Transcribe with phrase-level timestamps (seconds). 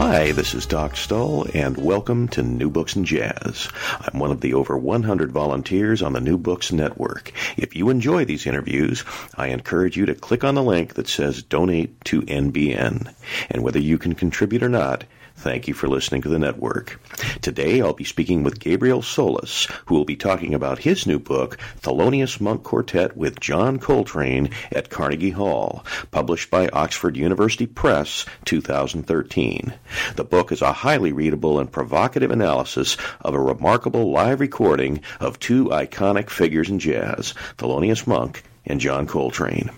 [0.00, 3.68] Hi, this is Doc Stoll, and welcome to New Books and Jazz.
[4.00, 7.34] I'm one of the over 100 volunteers on the New Books Network.
[7.58, 11.42] If you enjoy these interviews, I encourage you to click on the link that says
[11.42, 13.14] Donate to NBN.
[13.50, 15.04] And whether you can contribute or not,
[15.40, 17.00] Thank you for listening to the network.
[17.40, 21.56] Today I'll be speaking with Gabriel Solis, who will be talking about his new book,
[21.80, 29.72] Thelonious Monk Quartet with John Coltrane at Carnegie Hall, published by Oxford University Press, 2013.
[30.16, 35.38] The book is a highly readable and provocative analysis of a remarkable live recording of
[35.38, 39.70] two iconic figures in jazz, Thelonious Monk and John Coltrane.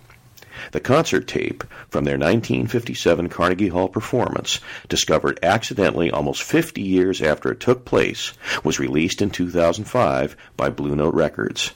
[0.71, 7.51] The concert tape from their 1957 Carnegie Hall performance, discovered accidentally almost 50 years after
[7.51, 8.33] it took place,
[8.63, 11.73] was released in 2005 by Blue Note Records.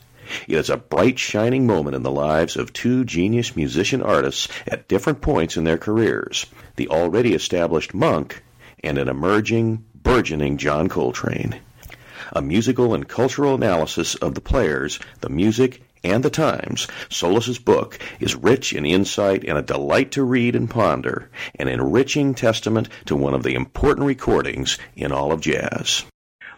[0.49, 4.89] It is a bright, shining moment in the lives of two genius musician artists at
[4.89, 8.43] different points in their careers the already established Monk
[8.83, 11.61] and an emerging, burgeoning John Coltrane.
[12.33, 17.99] A musical and cultural analysis of the players, the music, and the times, Solis's book
[18.21, 23.17] is rich in insight and a delight to read and ponder, an enriching testament to
[23.17, 26.05] one of the important recordings in all of jazz.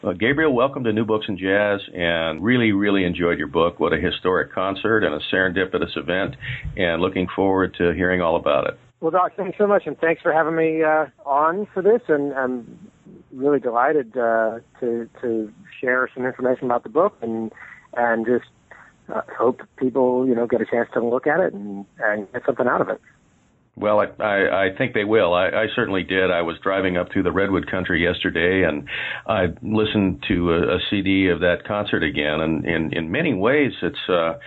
[0.05, 3.81] Uh, Gabriel, welcome to New Books and Jazz, and really, really enjoyed your book.
[3.81, 6.36] What a historic concert and a serendipitous event,
[6.77, 8.78] and looking forward to hearing all about it.
[9.00, 12.03] Well, Doc, thanks so much, and thanks for having me uh, on for this.
[12.09, 12.91] And I'm
[13.33, 17.53] really delighted uh, to to share some information about the book and
[17.97, 18.47] and just
[19.14, 22.42] uh, hope people, you know, get a chance to look at it and, and get
[22.46, 23.00] something out of it.
[23.76, 25.34] Well, I, I, I think they will.
[25.34, 26.32] I, I certainly did.
[26.32, 28.88] I was driving up through the Redwood Country yesterday, and
[29.26, 32.41] I listened to a, a CD of that concert again.
[32.41, 34.38] And in in many ways, it's uh,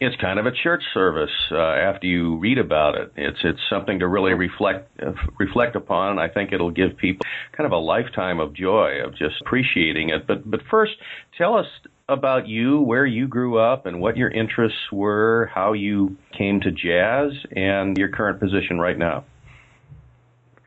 [0.00, 3.12] it's kind of a church service uh, after you read about it.
[3.14, 6.18] It's it's something to really reflect uh, reflect upon.
[6.18, 7.26] I think it'll give people
[7.56, 10.26] kind of a lifetime of joy of just appreciating it.
[10.26, 10.92] But but first,
[11.36, 11.66] tell us
[12.08, 16.70] about you, where you grew up, and what your interests were, how you came to
[16.70, 19.24] jazz, and your current position right now.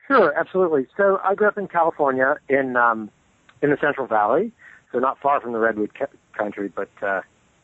[0.07, 0.87] Sure, absolutely.
[0.95, 3.09] So I grew up in California, in um,
[3.61, 4.51] in the Central Valley,
[4.91, 5.91] so not far from the Redwood
[6.37, 7.21] Country, but uh,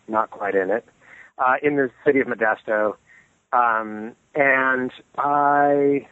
[0.07, 0.85] not quite in it,
[1.37, 2.95] uh, in the city of Modesto,
[3.53, 6.07] um, and I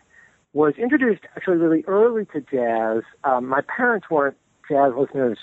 [0.54, 3.04] was introduced actually really early to jazz.
[3.24, 4.38] Um, my parents weren't
[4.70, 5.38] jazz listeners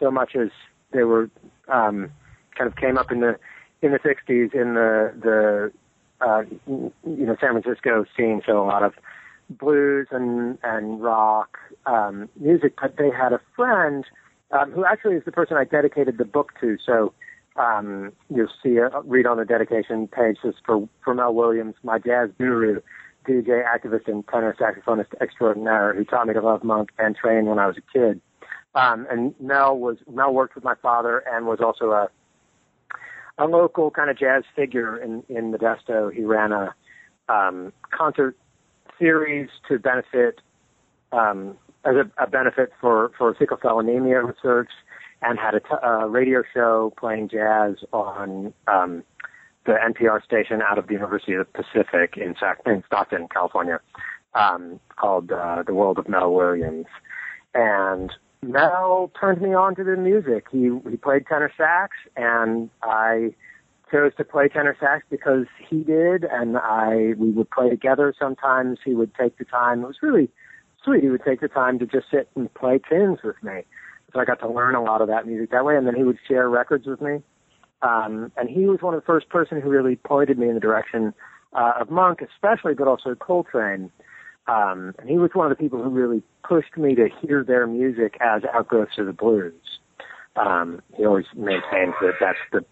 [0.00, 0.48] so much as
[0.96, 1.30] they were
[1.68, 2.10] um,
[2.56, 3.38] kind of came up in the
[3.82, 5.72] in the '60s in the the
[6.20, 8.94] uh, you know San Francisco scene, so a lot of
[9.50, 12.74] blues and and rock um, music.
[12.80, 14.04] But they had a friend
[14.50, 16.78] um, who actually is the person I dedicated the book to.
[16.84, 17.12] So
[17.56, 20.38] um, you'll see a, read on the dedication page.
[20.42, 22.80] This for for Mel Williams, my jazz guru.
[23.26, 27.58] DJ, activist, and tenor saxophonist extraordinaire who taught me to love Monk and Trane when
[27.58, 28.20] I was a kid.
[28.76, 32.08] Um, and Mel was Mel worked with my father and was also a
[33.38, 36.12] a local kind of jazz figure in in Modesto.
[36.12, 36.74] He ran a
[37.28, 38.36] um, concert
[38.98, 40.40] series to benefit
[41.10, 44.70] um, as a, a benefit for for sickle cell anemia research,
[45.22, 49.02] and had a, t- a radio show playing jazz on um,
[49.64, 53.80] the NPR station out of the University of the Pacific in, Sac- in Stockton, California,
[54.34, 56.86] um, called uh, The World of Mel Williams.
[57.54, 58.12] And
[58.46, 60.46] Mel turned me on to the music.
[60.50, 63.34] He he played tenor sax, and I
[63.90, 68.14] chose to play tenor sax because he did, and I we would play together.
[68.18, 69.82] Sometimes he would take the time.
[69.82, 70.30] It was really
[70.84, 71.02] sweet.
[71.02, 73.62] He would take the time to just sit and play tunes with me.
[74.12, 76.04] So I got to learn a lot of that music that way, and then he
[76.04, 77.18] would share records with me.
[77.82, 80.60] Um, and he was one of the first person who really pointed me in the
[80.60, 81.12] direction
[81.52, 83.90] uh, of Monk, especially, but also Coltrane.
[84.48, 87.66] Um, and he was one of the people who really pushed me to hear their
[87.66, 89.54] music as outgrowths of the blues.
[90.36, 92.64] Um, he always maintains that that's the,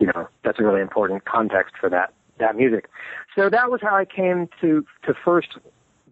[0.00, 2.88] you know, that's a really important context for that that music.
[3.36, 5.56] So that was how I came to to first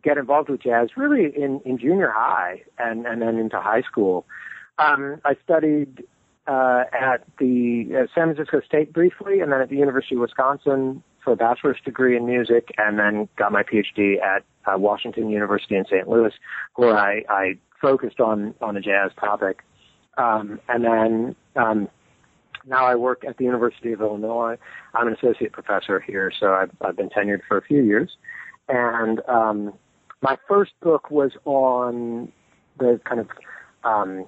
[0.05, 4.27] get involved with jazz, really in in junior high and and then into high school.
[4.79, 6.05] Um, I studied
[6.47, 11.03] uh, at the uh, San Francisco State briefly, and then at the University of Wisconsin
[11.23, 15.77] for a bachelor's degree in music, and then got my PhD at uh, Washington University
[15.77, 16.09] in St.
[16.09, 16.33] Louis,
[16.77, 19.63] where I, I focused on on a jazz topic.
[20.19, 21.89] Um, and then um,
[22.67, 24.57] now I work at the University of Illinois.
[24.95, 28.11] I'm an associate professor here, so I've, I've been tenured for a few years.
[28.69, 29.75] And um,
[30.21, 32.31] my first book was on
[32.79, 33.29] the kind of
[33.85, 34.27] um,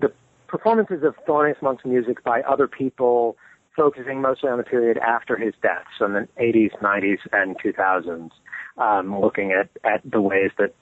[0.00, 0.12] the
[0.46, 3.36] performances of Thelonious Monk's music by other people,
[3.78, 8.30] focusing mostly on the period after his death, so in the 80s, 90s, and 2000s,
[8.76, 10.74] um, looking at, at the ways that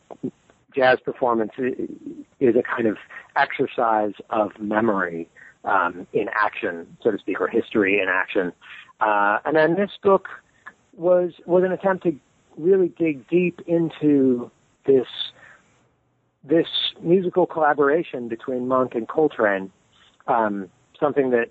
[0.75, 2.97] jazz performance is a kind of
[3.37, 5.29] exercise of memory
[5.65, 8.53] um, in action, so to speak, or history in action.
[9.01, 10.29] Uh, and then this book
[10.95, 12.19] was was an attempt to
[12.57, 14.51] really dig deep into
[14.87, 15.07] this
[16.43, 16.67] this
[17.03, 19.71] musical collaboration between Monk and Coltrane,
[20.29, 21.51] um, something that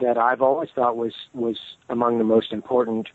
[0.00, 1.58] that I've always thought was was
[1.88, 3.08] among the most important,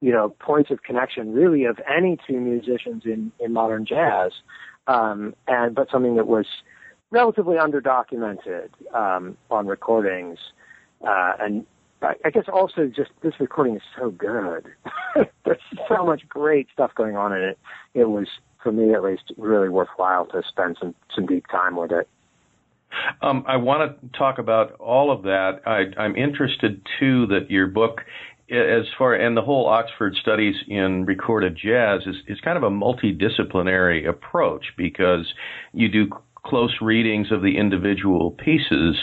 [0.00, 4.32] you know, points of connection, really, of any two musicians in in modern jazz,
[4.86, 6.46] um, and but something that was
[7.10, 10.38] relatively underdocumented um, on recordings,
[11.06, 11.66] uh, and
[12.02, 14.66] I guess also just this recording is so good.
[15.44, 15.58] There's
[15.88, 17.58] so much great stuff going on in it.
[17.94, 18.28] It was,
[18.62, 22.08] for me at least, really worthwhile to spend some some deep time with it.
[23.22, 25.60] Um, I want to talk about all of that.
[25.66, 28.00] I, I'm interested too that your book
[28.50, 32.70] as far and the whole Oxford studies in recorded jazz is, is kind of a
[32.70, 35.26] multidisciplinary approach because
[35.72, 36.08] you do
[36.46, 38.96] close readings of the individual pieces,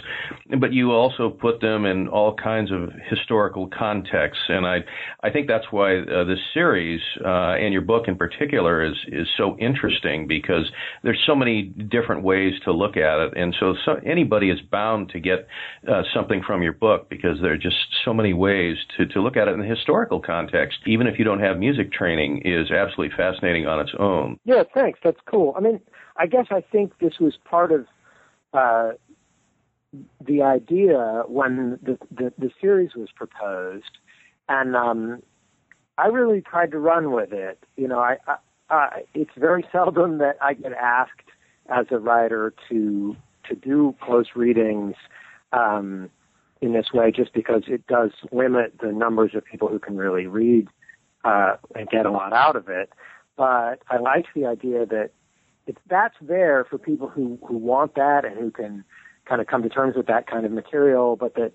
[0.59, 4.43] but you also put them in all kinds of historical contexts.
[4.47, 4.77] And I,
[5.23, 9.27] I think that's why uh, this series uh, and your book in particular is is
[9.37, 10.71] so interesting because
[11.03, 15.09] there's so many different ways to look at it, and so, so anybody is bound
[15.09, 15.47] to get
[15.87, 17.75] uh, something from your book because there are just
[18.05, 20.77] so many ways to to look at it in the historical context.
[20.85, 24.39] Even if you don't have music training, is absolutely fascinating on its own.
[24.45, 24.99] Yeah, thanks.
[25.03, 25.53] That's cool.
[25.57, 25.79] I mean
[26.17, 27.87] I guess I think this was part of
[28.53, 28.91] uh,
[30.25, 33.97] the idea when the, the, the series was proposed,
[34.47, 35.21] and um,
[35.97, 37.63] I really tried to run with it.
[37.77, 38.35] You know, I, I,
[38.69, 41.29] I it's very seldom that I get asked
[41.69, 43.15] as a writer to
[43.49, 44.95] to do close readings
[45.51, 46.09] um,
[46.61, 50.27] in this way, just because it does limit the numbers of people who can really
[50.27, 50.67] read
[51.23, 52.89] uh, and get a lot out of it.
[53.35, 55.11] But I liked the idea that
[55.67, 58.83] it's that's there for people who who want that and who can
[59.25, 61.53] kind of come to terms with that kind of material, but that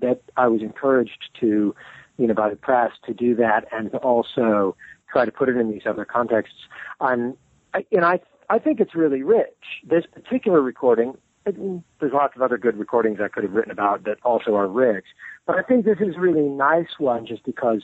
[0.00, 1.74] that I was encouraged to,
[2.16, 4.76] you know, by the press to do that and to also
[5.10, 6.56] try to put it in these other contexts.
[7.00, 7.36] And
[7.74, 9.82] I, and I I think it's really rich.
[9.84, 11.14] This particular recording,
[11.44, 15.04] there's lots of other good recordings I could have written about that also are rich,
[15.46, 17.82] but I think this is a really nice one just because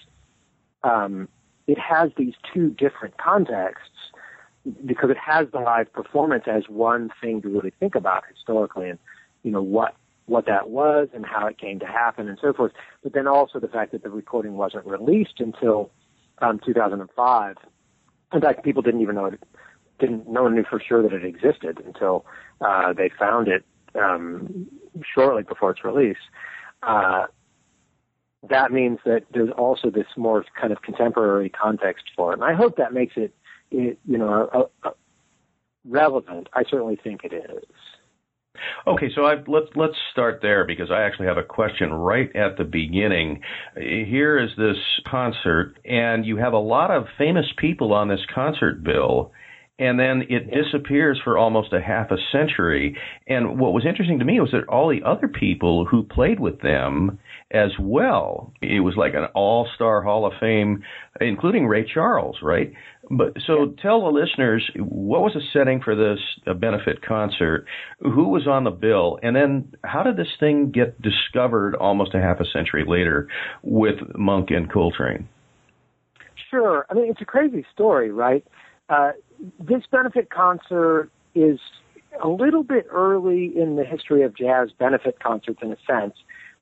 [0.85, 1.29] um,
[1.67, 3.89] it has these two different contexts
[4.85, 8.99] because it has the live performance as one thing to really think about historically and
[9.43, 9.95] you know what
[10.27, 12.73] what that was and how it came to happen and so forth.
[13.03, 15.91] But then also the fact that the recording wasn't released until
[16.39, 17.57] um, 2005.
[18.33, 19.43] In fact, people didn't even know it.
[19.99, 22.25] Didn't no one knew for sure that it existed until
[22.61, 23.65] uh, they found it
[23.95, 24.67] um,
[25.15, 26.17] shortly before its release.
[26.83, 27.27] Uh,
[28.49, 32.55] that means that there's also this more kind of contemporary context for it, and I
[32.55, 33.35] hope that makes it
[33.75, 34.71] you know,
[35.85, 36.49] relevant.
[36.55, 37.65] I certainly think it is.
[38.87, 42.57] Okay, so I, let's let's start there because I actually have a question right at
[42.57, 43.41] the beginning.
[43.77, 44.77] Here is this
[45.11, 49.33] concert, and you have a lot of famous people on this concert bill,
[49.79, 52.97] and then it disappears for almost a half a century.
[53.27, 56.61] And what was interesting to me was that all the other people who played with
[56.61, 57.19] them
[57.51, 60.85] as well, it was like an all-star Hall of Fame,
[61.21, 62.73] including Ray Charles, right?
[63.11, 66.21] But so tell the listeners what was the setting for this
[66.61, 67.67] benefit concert?
[68.01, 69.19] Who was on the bill?
[69.23, 73.29] And then how did this thing get discovered almost a half a century later
[73.63, 75.29] with Monk and Coltrane?
[76.51, 76.87] Sure.
[76.89, 78.45] I mean, it's a crazy story, right?
[78.89, 79.13] Uh,
[79.59, 81.59] this benefit concert is
[82.23, 86.15] a little bit early in the history of jazz benefit concerts in a sense,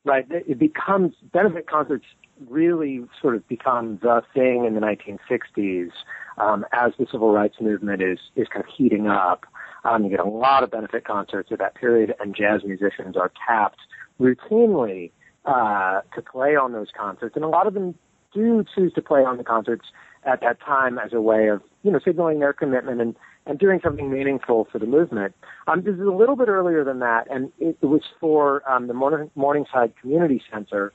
[0.05, 0.27] right?
[0.31, 2.07] It becomes benefit concerts
[2.49, 5.91] really sort of become the thing in the 1960s
[6.39, 9.45] um, as the civil rights movement is is kind of heating up.
[9.85, 13.33] Um, you get a lot of benefit concerts at that period, and jazz musicians are
[13.47, 13.81] tapped
[14.21, 15.11] routinely
[15.45, 17.95] uh, to play on those concerts, and a lot of them
[18.33, 19.87] do choose to play on the concerts
[20.25, 23.81] at that time as a way of you know signaling their commitment and and doing
[23.83, 25.35] something meaningful for the movement.
[25.67, 28.87] Um, this is a little bit earlier than that, and it, it was for um,
[28.87, 30.93] the Morning, Morningside Community Center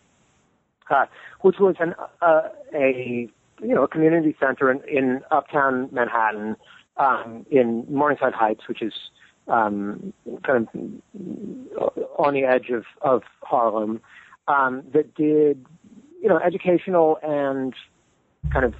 [0.89, 1.05] uh,
[1.41, 3.29] which was an uh, a
[3.61, 6.55] you know a community center in, in uptown Manhattan,
[6.97, 8.93] um, in Morningside Heights, which is
[9.47, 10.13] um,
[10.45, 14.01] kind of on the edge of of Harlem,
[14.47, 15.65] um, that did
[16.21, 17.73] you know educational and
[18.51, 18.73] kind of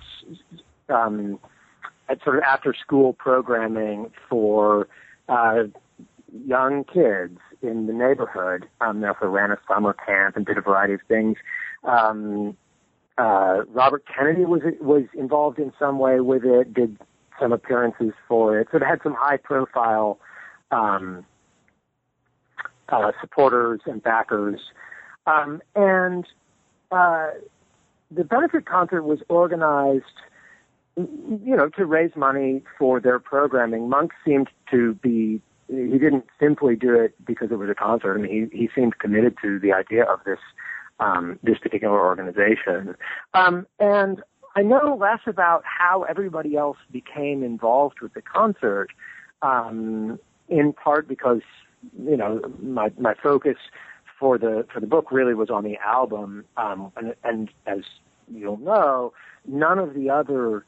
[0.90, 1.40] um,
[2.24, 4.88] sort of after school programming for
[5.30, 5.64] uh,
[6.46, 8.68] young kids in the neighborhood.
[8.82, 11.38] Um, they also ran a summer camp and did a variety of things.
[11.84, 12.56] Um,
[13.18, 16.98] uh, Robert Kennedy was was involved in some way with it, did
[17.40, 18.68] some appearances for it.
[18.72, 20.20] So it had some high profile
[20.72, 21.26] um,
[22.90, 24.60] uh, supporters and backers.
[25.26, 26.26] Um, and
[26.92, 27.30] uh,
[28.12, 30.06] the benefit concert was organized,
[30.98, 33.89] you know, to raise money for their programming.
[33.89, 38.18] Monk seemed to be he didn't simply do it because it was a concert.
[38.18, 40.39] I mean, he he seemed committed to the idea of this
[41.00, 42.96] um, this particular organization.
[43.34, 44.22] Um, and
[44.56, 48.88] I know less about how everybody else became involved with the concert,
[49.42, 51.42] um, in part because
[52.01, 53.58] you know my my focus
[54.20, 57.80] for the for the book really was on the album, um, and, and as
[58.34, 59.13] you'll know,
[59.46, 60.66] none of the other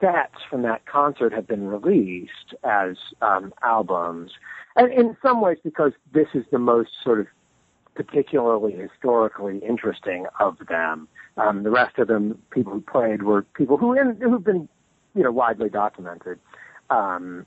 [0.00, 4.32] sets from that concert have been released as um, albums,
[4.76, 7.26] and in some ways because this is the most sort of
[7.94, 11.08] particularly historically interesting of them.
[11.36, 14.68] Um, the rest of them, people who played, were people who in, who've been,
[15.14, 16.38] you know, widely documented.
[16.88, 17.46] Um,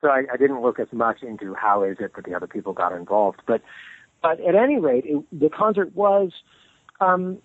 [0.00, 2.72] so I, I didn't look as much into how is it that the other people
[2.72, 3.62] got involved, but
[4.22, 6.32] but at any rate, it, the concert was
[7.00, 7.38] um,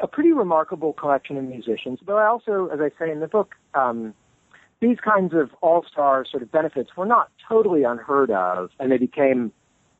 [0.00, 1.98] a pretty remarkable collection of musicians.
[2.04, 4.14] But I also, as I say in the book, um,
[4.80, 9.52] these kinds of all-star sort of benefits were not totally unheard of, and they became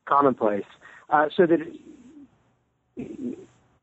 [0.04, 0.64] commonplace.
[1.10, 1.60] Uh, so that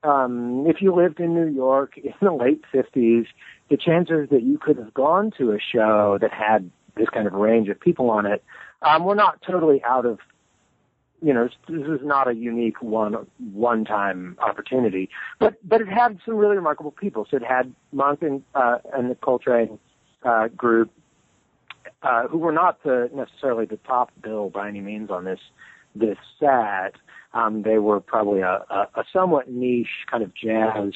[0.03, 3.25] um, if you lived in New York in the late 50s,
[3.69, 7.33] the chances that you could have gone to a show that had this kind of
[7.33, 8.43] range of people on it
[8.81, 10.19] um, were not totally out of
[11.21, 16.19] you know, this is not a unique one one time opportunity, but but it had
[16.25, 17.25] some really remarkable people.
[17.29, 19.79] So it had Monk and uh, and the Coltrane
[20.23, 20.91] uh, group,
[22.03, 25.39] uh, who were not the necessarily the top bill by any means on this
[25.95, 26.93] this set.
[27.33, 30.93] Um, they were probably a, a, a somewhat niche kind of jazz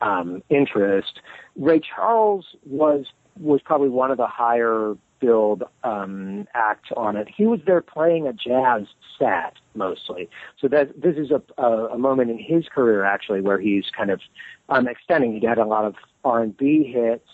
[0.00, 1.20] um, interest.
[1.56, 3.06] Ray Charles was
[3.40, 7.28] was probably one of the higher billed um, act on it.
[7.34, 8.82] He was there playing a jazz
[9.18, 10.28] set mostly.
[10.60, 14.10] So that this is a, a, a moment in his career actually where he's kind
[14.10, 14.20] of
[14.68, 15.38] um, extending.
[15.40, 17.28] He had a lot of R and B hits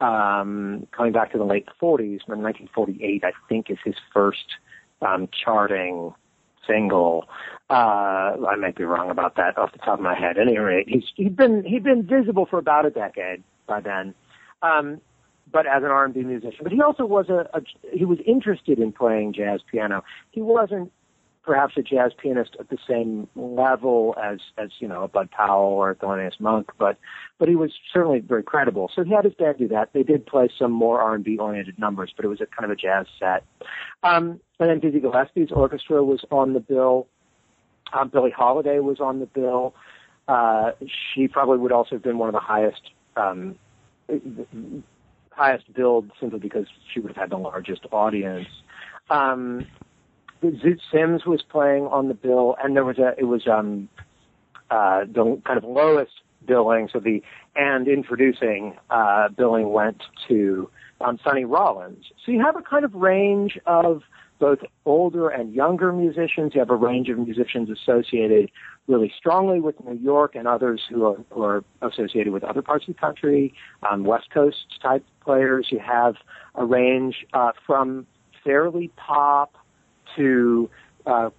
[0.00, 2.20] um, coming back to the late 40s.
[2.26, 4.44] When 1948, I think, is his first
[5.00, 6.12] um, charting
[6.66, 7.28] single.
[7.70, 10.38] Uh, I might be wrong about that off the top of my head.
[10.38, 14.14] At any rate, he's he'd been he'd been visible for about a decade by then.
[14.62, 15.00] Um,
[15.54, 16.58] but as an R&B musician.
[16.64, 17.62] But he also was a, a
[17.96, 20.02] he was interested in playing jazz piano.
[20.32, 20.92] He wasn't
[21.44, 25.72] perhaps a jazz pianist at the same level as as you know a Bud Powell
[25.72, 26.98] or a Thelonious Monk, but
[27.38, 28.90] but he was certainly very credible.
[28.94, 29.92] So he had his band do that.
[29.92, 32.70] They did play some more R and B oriented numbers, but it was a kind
[32.70, 33.44] of a jazz set.
[34.02, 37.06] Um, and then Dizzy Gillespie's orchestra was on the bill.
[37.92, 39.72] Um, Billie Holiday was on the bill.
[40.26, 40.72] Uh,
[41.14, 42.80] she probably would also have been one of the highest
[43.16, 43.56] um,
[45.36, 48.46] highest billed simply because she would have had the largest audience.
[49.10, 49.66] Um,
[50.42, 53.88] Zoot Sims was playing on the bill, and there was a it was um,
[54.70, 56.12] uh, the kind of lowest
[56.46, 57.22] billing, so the
[57.56, 62.04] and introducing uh, billing went to um, Sonny Rollins.
[62.24, 64.02] So you have a kind of range of
[64.38, 66.52] both older and younger musicians.
[66.54, 68.50] You have a range of musicians associated
[68.86, 72.86] really strongly with New York and others who are, who are associated with other parts
[72.86, 73.54] of the country,
[73.88, 75.68] um, West Coast type players.
[75.70, 76.16] You have
[76.54, 78.06] a range uh, from
[78.42, 79.56] fairly pop
[80.16, 80.68] to
[81.06, 81.30] uh,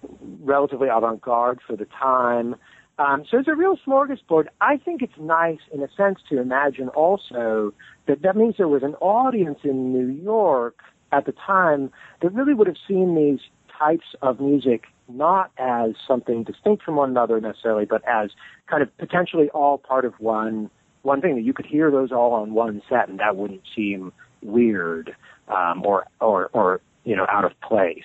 [0.42, 2.56] relatively avant-garde for the time.
[2.98, 4.46] Um, so it's a real smorgasbord.
[4.60, 7.74] I think it's nice in a sense to imagine also
[8.06, 10.80] that that means there was an audience in New York
[11.12, 13.40] at the time that really would have seen these
[13.78, 18.30] types of music not as something distinct from one another necessarily, but as
[18.68, 20.70] kind of potentially all part of one
[21.02, 24.12] one thing that you could hear those all on one set, and that wouldn't seem
[24.42, 25.14] weird
[25.48, 28.02] um, or or or you know out of place.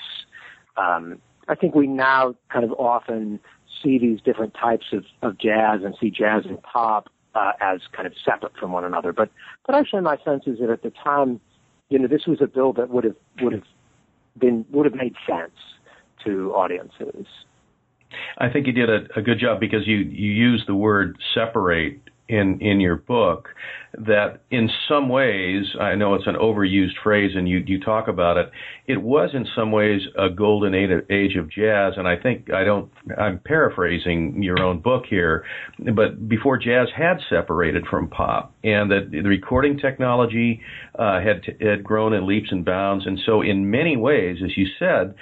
[0.77, 3.39] Um, I think we now kind of often
[3.81, 8.05] see these different types of, of jazz and see jazz and pop uh, as kind
[8.05, 9.11] of separate from one another.
[9.11, 9.29] But
[9.65, 11.39] but actually, my sense is that at the time,
[11.89, 13.63] you know, this was a bill that would have would have
[14.37, 15.51] been would have made sense
[16.25, 17.25] to audiences.
[18.37, 22.01] I think you did a, a good job because you you used the word separate
[22.31, 23.49] in in your book
[23.97, 28.37] that in some ways I know it's an overused phrase and you you talk about
[28.37, 28.49] it
[28.87, 32.89] it was in some ways a golden age of jazz and I think I don't
[33.17, 35.43] I'm paraphrasing your own book here
[35.93, 40.61] but before jazz had separated from pop and that the recording technology
[40.97, 44.67] uh, had had grown in leaps and bounds and so in many ways as you
[44.79, 45.15] said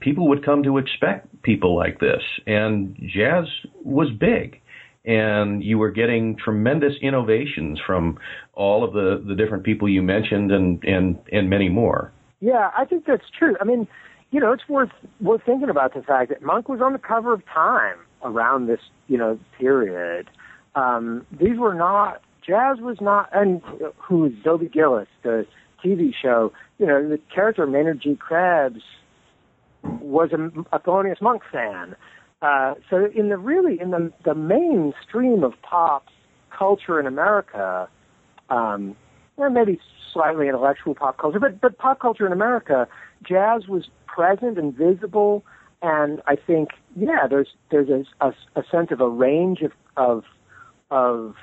[0.00, 3.44] people would come to expect people like this and jazz
[3.82, 4.60] was big
[5.04, 8.18] and you were getting tremendous innovations from
[8.54, 12.10] all of the, the different people you mentioned and, and, and many more.
[12.40, 13.54] Yeah, I think that's true.
[13.60, 13.86] I mean,
[14.30, 17.32] you know, it's worth worth thinking about the fact that Monk was on the cover
[17.32, 20.28] of Time around this, you know, period.
[20.74, 23.62] Um, these were not jazz was not, and
[23.96, 25.46] who's Dobie Gillis, the
[25.84, 26.52] TV show.
[26.78, 28.16] You know, the character Maynard G.
[28.16, 28.82] Krebs
[29.84, 31.96] was a, a Thelonious Monk fan.
[32.42, 36.06] Uh, so in the really in the the mainstream of pop
[36.56, 37.88] culture in America,
[38.50, 38.94] um,
[39.36, 39.80] or maybe
[40.12, 42.86] slightly intellectual pop culture, but but pop culture in America,
[43.26, 45.42] jazz was present and visible,
[45.82, 50.24] and I think yeah, there's there's a, a, a sense of a range of of
[50.90, 51.34] of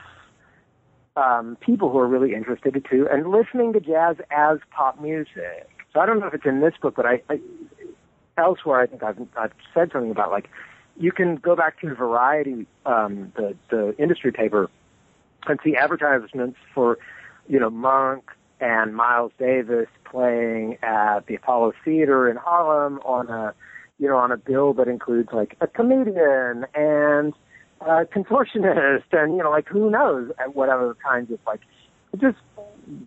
[1.16, 5.68] um, people who are really interested too, and listening to jazz as pop music.
[5.94, 7.40] So I don't know if it's in this book, but I, I
[8.42, 10.50] elsewhere I think I've I've said something about like
[10.98, 14.70] you can go back to Variety, um, the the industry paper,
[15.48, 16.98] and see advertisements for,
[17.48, 23.54] you know, Monk and Miles Davis playing at the Apollo Theater in Harlem on a,
[23.98, 27.34] you know, on a bill that includes like a comedian and
[27.82, 31.62] a contortionist and you know, like who knows, what other kinds of like,
[32.18, 32.38] just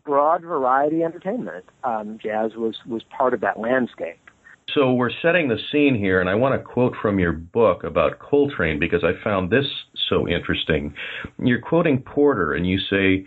[0.05, 1.65] broad variety entertainment.
[1.85, 4.19] Um, jazz was was part of that landscape.
[4.73, 8.19] So we're setting the scene here, and I want to quote from your book about
[8.19, 9.67] Coltrane because I found this
[10.09, 10.95] so interesting.
[11.39, 13.27] You're quoting Porter, and you say,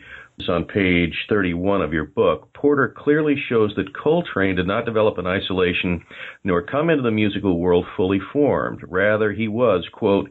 [0.50, 5.26] on page 31 of your book, Porter clearly shows that Coltrane did not develop in
[5.26, 6.04] isolation
[6.44, 8.82] nor come into the musical world fully formed.
[8.88, 10.30] Rather, he was, quote,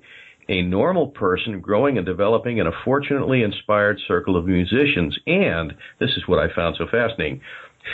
[0.48, 5.18] a normal person growing and developing in a fortunately inspired circle of musicians.
[5.26, 7.40] And, this is what I found so fascinating,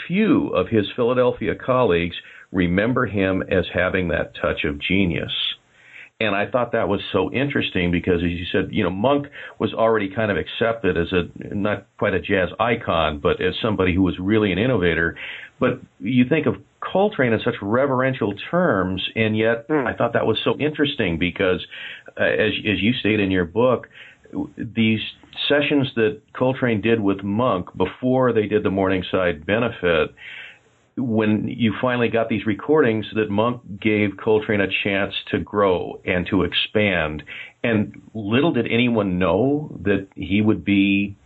[0.07, 2.17] few of his Philadelphia colleagues
[2.53, 5.33] remember him as having that touch of genius.
[6.21, 9.27] And I thought that was so interesting because, as you said, you know, Monk
[9.59, 13.93] was already kind of accepted as a not quite a jazz icon, but as somebody
[13.93, 15.17] who was really an innovator.
[15.59, 19.85] But you think of Coltrane in such reverential terms, and yet mm.
[19.85, 21.67] I thought that was so interesting because,
[22.21, 23.89] uh, as as you state in your book,
[24.57, 25.01] these
[25.49, 30.15] sessions that Coltrane did with Monk before they did the Morningside benefit
[30.97, 36.27] when you finally got these recordings that Monk gave Coltrane a chance to grow and
[36.31, 37.23] to expand.
[37.65, 41.17] And little did anyone know that he would be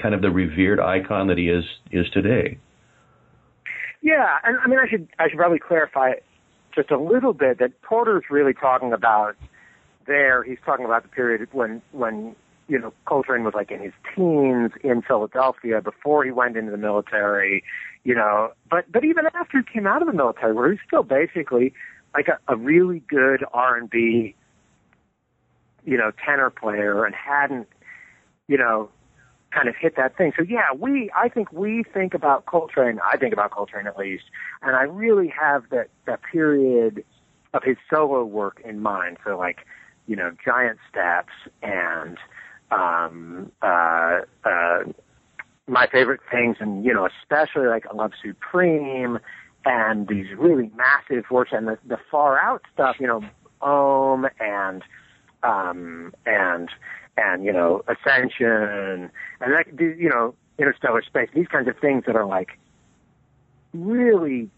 [0.00, 2.58] kind of the revered icon that he is is today.
[4.02, 6.12] Yeah, and I mean I should I should probably clarify
[6.74, 9.36] just a little bit that Porter's really talking about
[10.06, 10.42] there.
[10.42, 12.36] He's talking about the period when when
[12.68, 16.78] you know Coltrane was like in his teens in Philadelphia before he went into the
[16.78, 17.64] military
[18.08, 18.52] you know.
[18.70, 21.74] But but even after he came out of the military, where he's still basically
[22.14, 24.34] like a, a really good R and B,
[25.84, 27.68] you know, tenor player, and hadn't,
[28.48, 28.88] you know,
[29.50, 30.32] kind of hit that thing.
[30.36, 32.98] So yeah, we I think we think about Coltrane.
[33.06, 34.24] I think about Coltrane at least,
[34.62, 37.04] and I really have that that period
[37.52, 39.18] of his solo work in mind.
[39.24, 39.66] So like,
[40.06, 42.18] you know, Giant Steps and
[42.70, 44.84] um uh uh
[45.66, 49.18] my favorite things, and you know, especially like A Love Supreme
[49.64, 53.22] and these really massive works, and the, the far out stuff, you know,
[53.60, 54.82] Om and
[55.42, 56.70] um and
[57.16, 62.16] and you know Ascension and that you know Interstellar Space, these kinds of things that
[62.16, 62.58] are like
[63.74, 64.50] really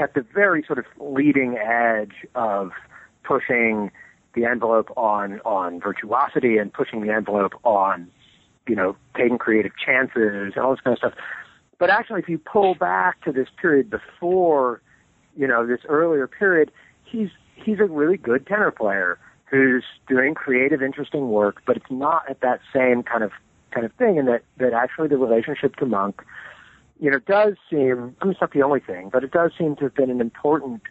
[0.00, 2.70] at the very sort of leading edge of
[3.24, 3.90] pushing
[4.34, 8.10] the envelope on on virtuosity and pushing the envelope on
[8.66, 11.14] you know, taking creative chances and all this kind of stuff.
[11.78, 14.80] But actually, if you pull back to this period before,
[15.36, 16.70] you know, this earlier period,
[17.04, 22.28] he's he's a really good tenor player who's doing creative, interesting work, but it's not
[22.30, 23.32] at that same kind of
[23.72, 24.18] kind of thing.
[24.18, 26.22] And that that actually the relationship to Monk,
[27.00, 28.14] you know, does seem.
[28.20, 30.20] I mean, it's not the only thing, but it does seem to have been an
[30.20, 30.82] important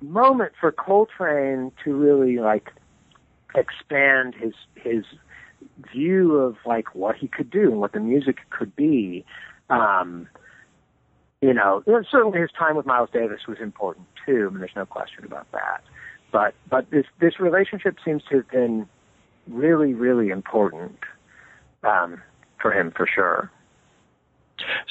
[0.00, 2.72] moment for Coltrane to really like
[3.54, 5.04] expand his his
[5.92, 9.24] view of like what he could do and what the music could be.
[9.70, 10.28] Um,
[11.40, 14.46] you know, certainly his time with Miles Davis was important too.
[14.48, 15.82] I mean, there's no question about that.
[16.32, 18.86] but but this this relationship seems to have been
[19.48, 20.98] really really important
[21.84, 22.22] um,
[22.60, 23.50] for him for sure.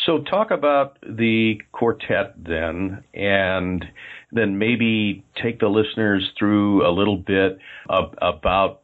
[0.06, 3.84] So talk about the quartet then, and
[4.32, 7.58] then maybe take the listeners through a little bit
[7.90, 8.82] of, about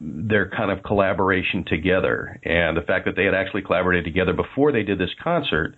[0.00, 4.72] their kind of collaboration together and the fact that they had actually collaborated together before
[4.72, 5.74] they did this concert.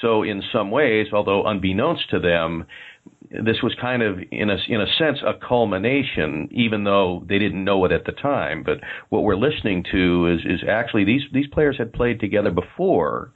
[0.00, 2.66] So in some ways, although unbeknownst to them,
[3.30, 7.64] this was kind of in a in a sense a culmination, even though they didn't
[7.64, 8.62] know it at the time.
[8.62, 13.32] But what we're listening to is is actually these these players had played together before,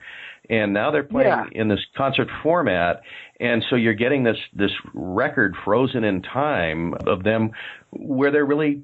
[0.50, 1.44] and now they're playing yeah.
[1.52, 3.02] in this concert format,
[3.38, 7.52] and so you're getting this this record frozen in time of them
[7.92, 8.82] where they're really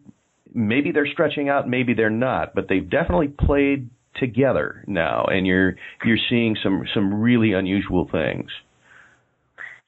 [0.55, 5.74] maybe they're stretching out, maybe they're not, but they've definitely played together now, and you're
[6.05, 8.50] you're seeing some some really unusual things.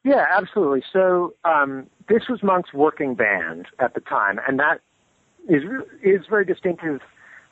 [0.04, 0.82] Yeah, absolutely.
[0.92, 4.80] So um, this was Monk's working band at the time, and that
[5.48, 5.62] is
[6.02, 7.00] is very distinctive.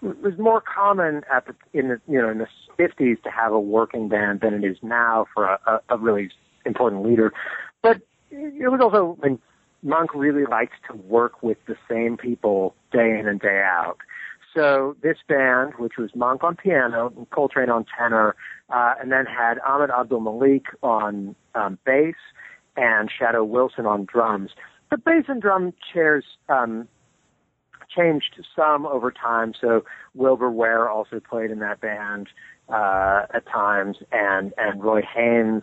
[0.03, 3.53] It was more common at the in the you know in the 50s to have
[3.53, 6.31] a working band than it is now for a, a, a really
[6.65, 7.33] important leader.
[7.83, 9.19] But it was also
[9.83, 13.99] Monk really liked to work with the same people day in and day out.
[14.55, 18.35] So this band, which was Monk on piano, and Coltrane on tenor,
[18.71, 22.15] uh, and then had Ahmed Abdul Malik on um, bass
[22.77, 24.51] and Shadow Wilson on drums.
[24.91, 26.89] The bass and drum chairs um,
[27.95, 29.53] changed some over time.
[29.61, 29.85] So
[30.15, 32.29] Wilbur Ware also played in that band
[32.69, 35.63] uh, at times, and and Roy Haynes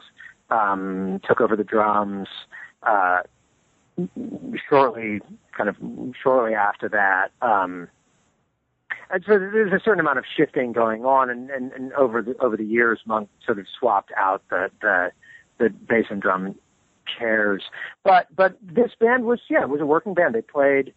[0.50, 2.28] um, took over the drums.
[2.82, 3.22] Uh,
[4.70, 5.22] shortly,
[5.56, 5.76] kind of
[6.22, 7.30] shortly after that.
[7.46, 7.88] Um,
[9.10, 12.36] and so there's a certain amount of shifting going on, and, and, and over the
[12.39, 15.12] over the years, Monk sort of swapped out the the,
[15.60, 16.56] the bass and drum
[17.18, 17.63] chairs.
[18.04, 20.34] But but this band was yeah, it was a working band.
[20.34, 20.94] They played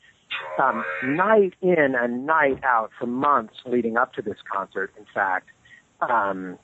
[0.63, 4.93] um, night in and night out for months leading up to this concert.
[4.99, 5.51] In fact,
[6.01, 6.59] um,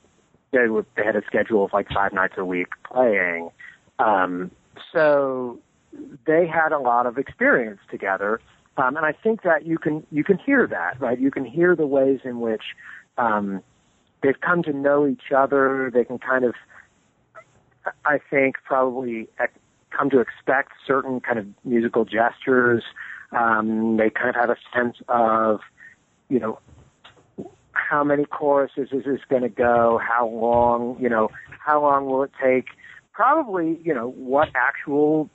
[0.53, 3.51] they were they had a schedule of like five nights a week playing.
[3.99, 4.51] Um,
[4.93, 5.59] so
[6.27, 8.41] they had a lot of experience together,
[8.77, 11.19] um, and I think that you can you can hear that right.
[11.19, 12.63] You can hear the ways in which
[13.19, 13.63] um,
[14.23, 15.91] they've come to know each other.
[15.93, 16.55] They can kind of,
[18.05, 19.29] I think, probably
[19.91, 22.83] come to expect certain kind of musical gestures.
[23.33, 25.61] Um, they kind of have a sense of,
[26.29, 26.59] you know,
[27.93, 30.01] how many choruses is this going to go?
[30.03, 30.97] How long?
[30.99, 31.29] You know,
[31.61, 32.69] how long will it take?
[33.13, 35.29] Probably, you know, what actual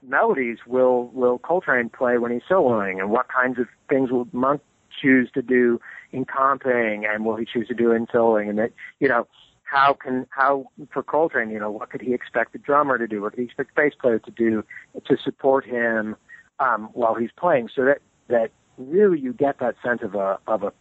[0.00, 4.62] melodies will will Coltrane play when he's soloing, and what kinds of things will Monk
[5.02, 5.80] choose to do
[6.12, 9.26] in comping, and will he choose to do in soloing, and that you know
[9.64, 13.22] how can how for Coltrane, you know, what could he expect the drummer to do?
[13.22, 14.62] What could he expect the bass player to do
[15.04, 16.14] to support him
[16.60, 17.70] um, while he's playing?
[17.74, 17.98] So that
[18.28, 20.72] that really you get that sense of a of a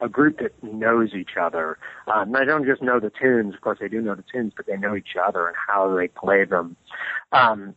[0.00, 1.78] a group that knows each other.
[2.12, 4.66] Um, they don't just know the tunes, of course they do know the tunes, but
[4.66, 6.76] they know each other and how they play them.
[7.32, 7.74] Um,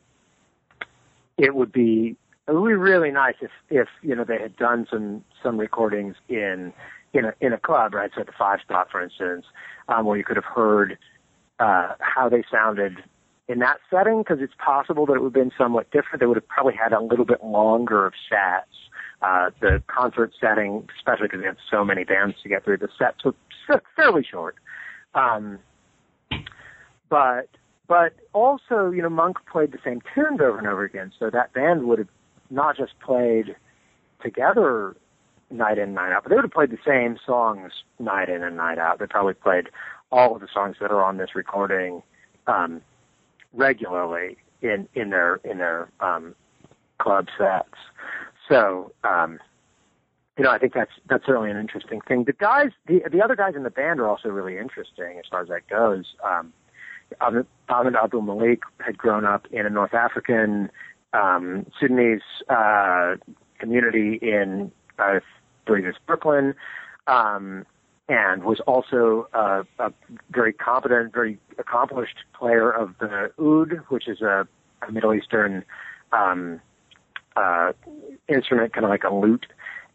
[1.37, 4.87] it would be it would be really nice if if you know they had done
[4.89, 6.73] some some recordings in
[7.13, 8.11] in a in a club, right?
[8.13, 9.45] So at the Five Spot, for instance,
[9.87, 10.97] um, where you could have heard
[11.59, 12.97] uh, how they sounded
[13.47, 16.19] in that setting, because it's possible that it would have been somewhat different.
[16.19, 18.75] They would have probably had a little bit longer of sets.
[19.21, 22.87] Uh, the concert setting, especially because they had so many bands to get through, the
[22.97, 23.35] set took
[23.95, 24.55] fairly short.
[25.13, 25.59] Um,
[27.09, 27.49] but
[27.87, 31.51] but also, you know, Monk played the same tunes over and over again, so that
[31.53, 32.07] band would have
[32.49, 33.55] not just played
[34.21, 34.95] together
[35.49, 38.43] night in, and night out, but they would have played the same songs night in
[38.43, 38.99] and night out.
[38.99, 39.69] They probably played
[40.11, 42.03] all of the songs that are on this recording
[42.47, 42.81] um,
[43.53, 46.35] regularly in in their in their um,
[46.99, 47.73] club sets.
[48.49, 49.39] So, um,
[50.37, 52.23] you know, I think that's that's certainly an interesting thing.
[52.23, 55.41] The guys, the the other guys in the band are also really interesting as far
[55.41, 56.05] as that goes.
[56.23, 56.53] Um,
[57.21, 60.69] Ahmed Abdul Malik had grown up in a North African
[61.13, 63.15] um, Sudanese uh,
[63.59, 65.19] community in, I
[65.65, 66.53] believe it's Brooklyn,
[67.07, 67.65] um,
[68.07, 69.93] and was also a, a
[70.31, 74.47] very competent, very accomplished player of the oud, which is a,
[74.87, 75.63] a Middle Eastern
[76.11, 76.61] um,
[77.35, 77.73] uh,
[78.27, 79.47] instrument, kind of like a lute.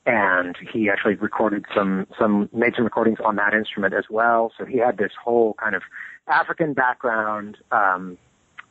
[0.06, 4.52] And he actually recorded some, some, made some recordings on that instrument as well.
[4.58, 5.82] So he had this whole kind of
[6.28, 8.18] African background um,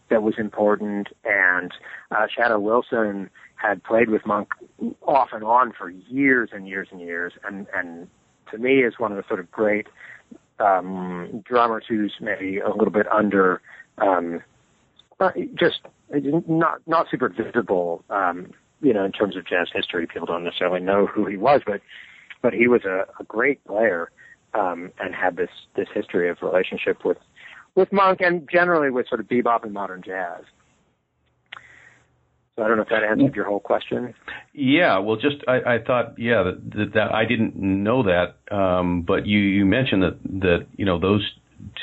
[0.09, 1.71] that was important, and
[2.11, 4.49] uh, Shadow Wilson had played with Monk
[5.01, 8.07] off and on for years and years and years, and and
[8.51, 9.87] to me is one of the sort of great
[10.59, 13.61] um, drummers who's maybe a little bit under,
[13.97, 14.41] um,
[15.19, 15.79] uh, just
[16.13, 18.51] not not super visible um,
[18.83, 21.81] you know, in terms of jazz history, people don't necessarily know who he was, but
[22.41, 24.11] but he was a, a great player
[24.53, 27.17] um, and had this this history of relationship with
[27.75, 30.41] with Monk and generally with sort of bebop and modern jazz.
[32.55, 34.13] So I don't know if that answered your whole question.
[34.53, 39.01] Yeah, well, just I, I thought, yeah, that, that, that I didn't know that, um,
[39.01, 41.27] but you you mentioned that that you know those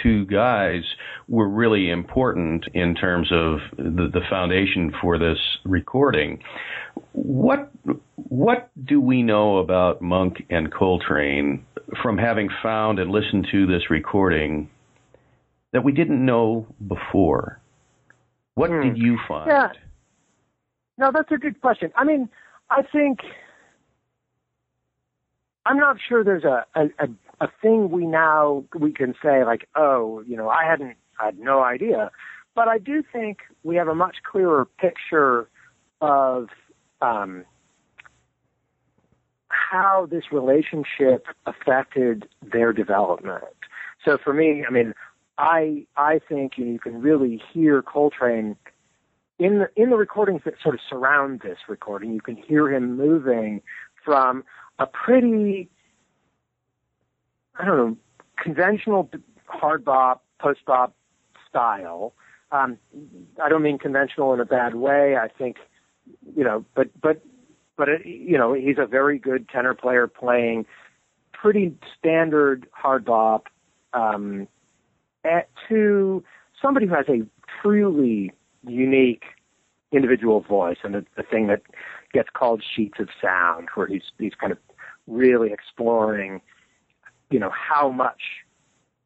[0.02, 0.82] two guys
[1.28, 6.42] were really important in terms of the, the foundation for this recording.
[7.12, 7.70] What
[8.16, 11.64] what do we know about Monk and Coltrane
[12.02, 14.70] from having found and listened to this recording
[15.72, 17.60] that we didn't know before?
[18.54, 18.82] What hmm.
[18.82, 19.50] did you find?
[19.50, 19.68] Yeah.
[20.98, 21.90] No, that's a good question.
[21.96, 22.28] I mean,
[22.68, 23.20] I think
[25.66, 27.08] I'm not sure there's a, a, a,
[27.40, 31.38] a thing we now we can say like, oh, you know, I hadn't I had
[31.38, 32.10] no idea.
[32.54, 35.48] But I do think we have a much clearer picture
[36.00, 36.48] of
[37.00, 37.44] um,
[39.48, 43.44] how this relationship affected their development.
[44.04, 44.94] So for me, I mean,
[45.38, 48.56] I I think you, know, you can really hear Coltrane
[49.38, 52.12] in the in the recordings that sort of surround this recording.
[52.12, 53.62] You can hear him moving
[54.04, 54.44] from
[54.78, 55.70] a pretty
[57.60, 57.96] I don't know
[58.42, 59.10] conventional
[59.46, 60.94] hard bop post bop
[61.48, 62.14] style.
[62.52, 62.78] Um,
[63.42, 65.16] I don't mean conventional in a bad way.
[65.16, 65.58] I think
[66.34, 67.22] you know, but but
[67.76, 70.66] but it, you know, he's a very good tenor player playing
[71.32, 73.48] pretty standard hard bop.
[73.92, 74.46] Um,
[75.24, 76.24] at, to
[76.60, 77.26] somebody who has a
[77.60, 78.32] truly
[78.66, 79.24] unique
[79.92, 81.62] individual voice and the, the thing that
[82.12, 84.58] gets called sheets of sound, where he's he's kind of
[85.06, 86.40] really exploring,
[87.30, 88.20] you know, how much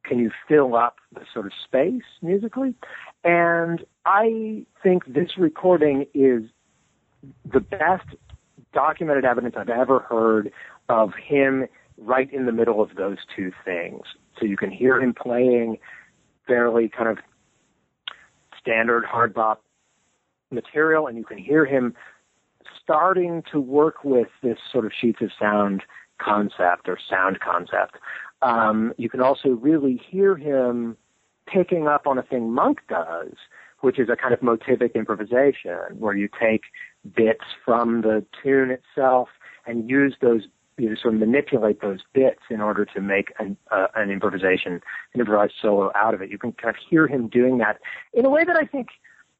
[0.04, 2.74] can you fill up the sort of space musically?
[3.22, 6.42] And I think this recording is
[7.50, 8.06] the best
[8.72, 10.52] documented evidence I've ever heard
[10.88, 14.02] of him right in the middle of those two things.
[14.38, 15.78] So you can hear him playing
[16.46, 17.18] fairly kind of
[18.60, 19.62] standard hard bop
[20.50, 21.94] material, and you can hear him
[22.82, 25.82] starting to work with this sort of sheets of sound
[26.18, 27.96] concept or sound concept.
[28.42, 30.96] Um, you can also really hear him
[31.46, 33.34] picking up on a thing Monk does,
[33.80, 36.62] which is a kind of motivic improvisation, where you take
[37.14, 39.28] bits from the tune itself
[39.66, 40.42] and use those
[40.76, 44.80] you know, sort of manipulate those bits in order to make an, uh, an improvisation,
[45.14, 46.30] an improvised solo out of it.
[46.30, 47.78] You can kind of hear him doing that
[48.12, 48.88] in a way that I think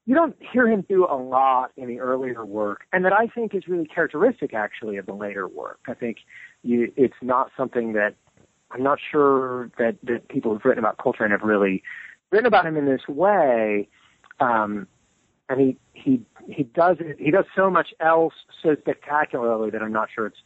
[0.05, 3.55] you don't hear him do a lot in the earlier work, and that I think
[3.55, 5.79] is really characteristic actually of the later work.
[5.87, 6.17] I think
[6.63, 8.15] you, it's not something that
[8.71, 11.81] I'm not sure that, that people who've written about Coltrane have really
[12.31, 13.87] written about him in this way.
[14.39, 14.87] Um,
[15.47, 17.17] and he he he does it.
[17.19, 20.37] He does so much else so spectacularly that I'm not sure it's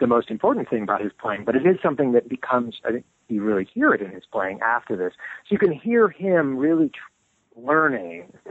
[0.00, 3.04] the most important thing about his playing, but it is something that becomes, I think
[3.28, 5.12] you really hear it in his playing after this.
[5.46, 8.32] So you can hear him really tr- learning,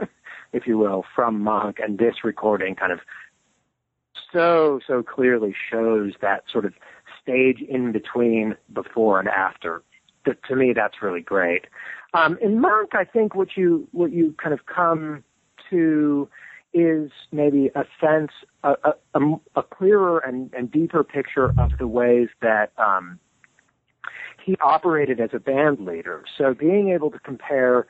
[0.52, 3.00] if you will, from Monk, and this recording kind of
[4.32, 6.72] so, so clearly shows that sort of
[7.22, 9.82] stage in between before and after.
[10.24, 11.66] To, to me, that's really great.
[12.14, 15.24] Um, in Monk, I think what you, what you kind of come
[15.70, 16.28] to
[16.74, 18.30] is maybe a sense,
[18.62, 18.74] a,
[19.14, 19.20] a,
[19.56, 23.18] a clearer and, and, deeper picture of the ways that um,
[24.42, 26.24] he operated as a band leader.
[26.38, 27.86] So being able to compare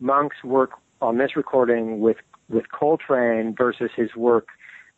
[0.00, 2.16] Monk's work on this recording with
[2.48, 4.48] with Coltrane versus his work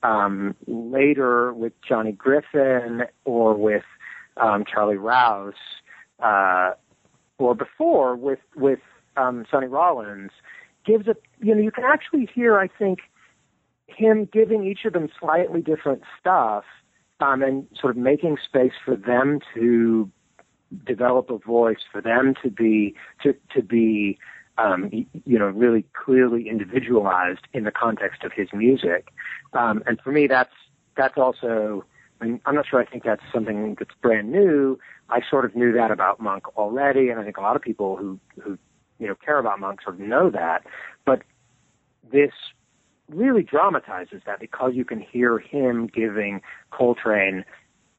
[0.03, 3.85] um, later with Johnny Griffin or with
[4.37, 5.55] um, Charlie Rouse,
[6.23, 6.73] uh,
[7.39, 8.81] or before with with
[9.17, 10.31] um, Sonny Rollins,
[10.85, 13.01] gives a you know you can actually hear I think
[13.87, 16.65] him giving each of them slightly different stuff
[17.21, 20.11] um, and sort of making space for them to
[20.87, 24.19] develop a voice, for them to be to to be
[24.59, 29.09] um, you know really clearly individualized in the context of his music.
[29.53, 30.55] Um, and for me, that's
[30.97, 31.85] that's also.
[32.21, 32.81] I mean, I'm not sure.
[32.81, 34.77] I think that's something that's brand new.
[35.09, 37.97] I sort of knew that about Monk already, and I think a lot of people
[37.97, 38.59] who who
[38.99, 40.65] you know care about Monk sort of know that.
[41.05, 41.23] But
[42.11, 42.33] this
[43.09, 47.45] really dramatizes that because you can hear him giving Coltrane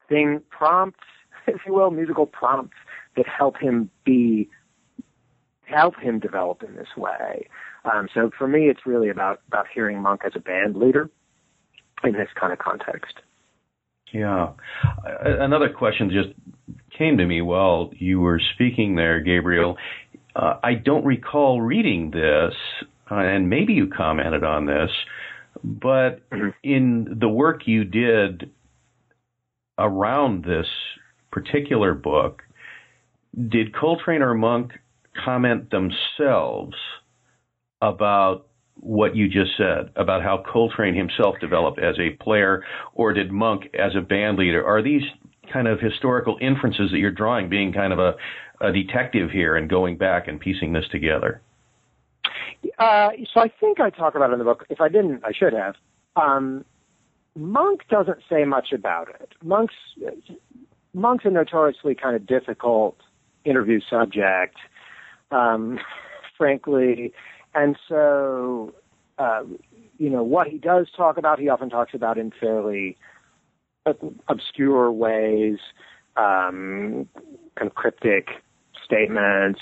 [0.08, 1.06] thing prompts,
[1.46, 2.76] if you will, musical prompts
[3.16, 4.48] that help him be
[5.70, 7.48] help him develop in this way.
[7.90, 11.08] Um, so for me, it's really about about hearing Monk as a band leader
[12.04, 13.14] in this kind of context.
[14.12, 14.50] Yeah.
[15.22, 16.30] Another question just
[16.96, 19.76] came to me while you were speaking there, Gabriel.
[20.34, 22.54] Uh, I don't recall reading this,
[23.10, 24.90] uh, and maybe you commented on this,
[25.64, 26.48] But Mm-hmm.
[26.62, 28.50] in the work you did
[29.78, 30.66] around this
[31.30, 32.42] particular book,
[33.48, 34.72] did Coltrane or Monk
[35.24, 36.74] comment themselves
[37.82, 43.30] about what you just said about how Coltrane himself developed as a player, or did
[43.30, 44.64] Monk as a band leader?
[44.64, 45.02] Are these
[45.52, 48.14] kind of historical inferences that you're drawing, being kind of a,
[48.60, 51.42] a detective here and going back and piecing this together?
[52.78, 54.64] Uh, so I think I talk about it in the book.
[54.70, 55.74] If I didn't, I should have.
[56.16, 56.64] Um,
[57.36, 59.32] Monk doesn't say much about it.
[59.42, 59.74] Monk's
[60.92, 62.96] Monk's a notoriously kind of difficult
[63.44, 64.56] interview subject,
[65.30, 65.78] um,
[66.36, 67.12] frankly,
[67.54, 68.74] and so
[69.18, 69.42] uh,
[69.98, 72.96] you know what he does talk about, he often talks about in fairly
[74.28, 75.58] obscure ways,
[76.16, 77.08] um,
[77.56, 78.28] kind of cryptic
[78.84, 79.60] statements,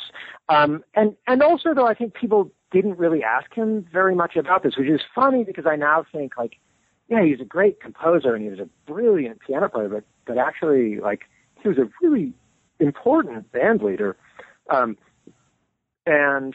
[0.49, 4.63] um, and and also though I think people didn't really ask him very much about
[4.63, 6.59] this, which is funny because I now think like,
[7.09, 11.01] yeah, he's a great composer and he was a brilliant piano player, but but actually
[11.01, 11.23] like
[11.63, 12.33] he was a really
[12.81, 14.17] important band leader,
[14.71, 14.97] um,
[16.09, 16.55] and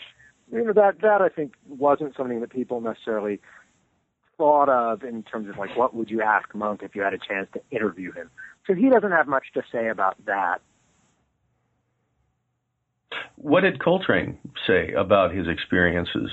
[0.51, 3.39] you know that that I think wasn't something that people necessarily
[4.37, 7.19] thought of in terms of like what would you ask Monk if you had a
[7.19, 8.29] chance to interview him.
[8.65, 10.61] So he doesn't have much to say about that.
[13.35, 16.31] What did Coltrane say about his experiences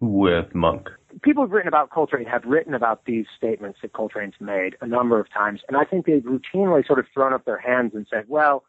[0.00, 0.88] with Monk?
[1.22, 5.20] People who've written about Coltrane have written about these statements that Coltrane's made a number
[5.20, 8.24] of times, and I think they've routinely sort of thrown up their hands and said,
[8.26, 8.64] well,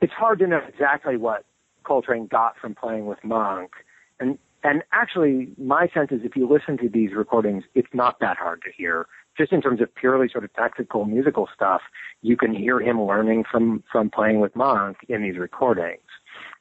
[0.00, 1.44] it's hard to know exactly what
[1.84, 3.72] Coltrane got from playing with Monk.
[4.20, 8.38] And and actually, my sense is if you listen to these recordings, it's not that
[8.38, 9.06] hard to hear.
[9.36, 11.82] Just in terms of purely sort of technical musical stuff,
[12.22, 16.00] you can hear him learning from from playing with Monk in these recordings.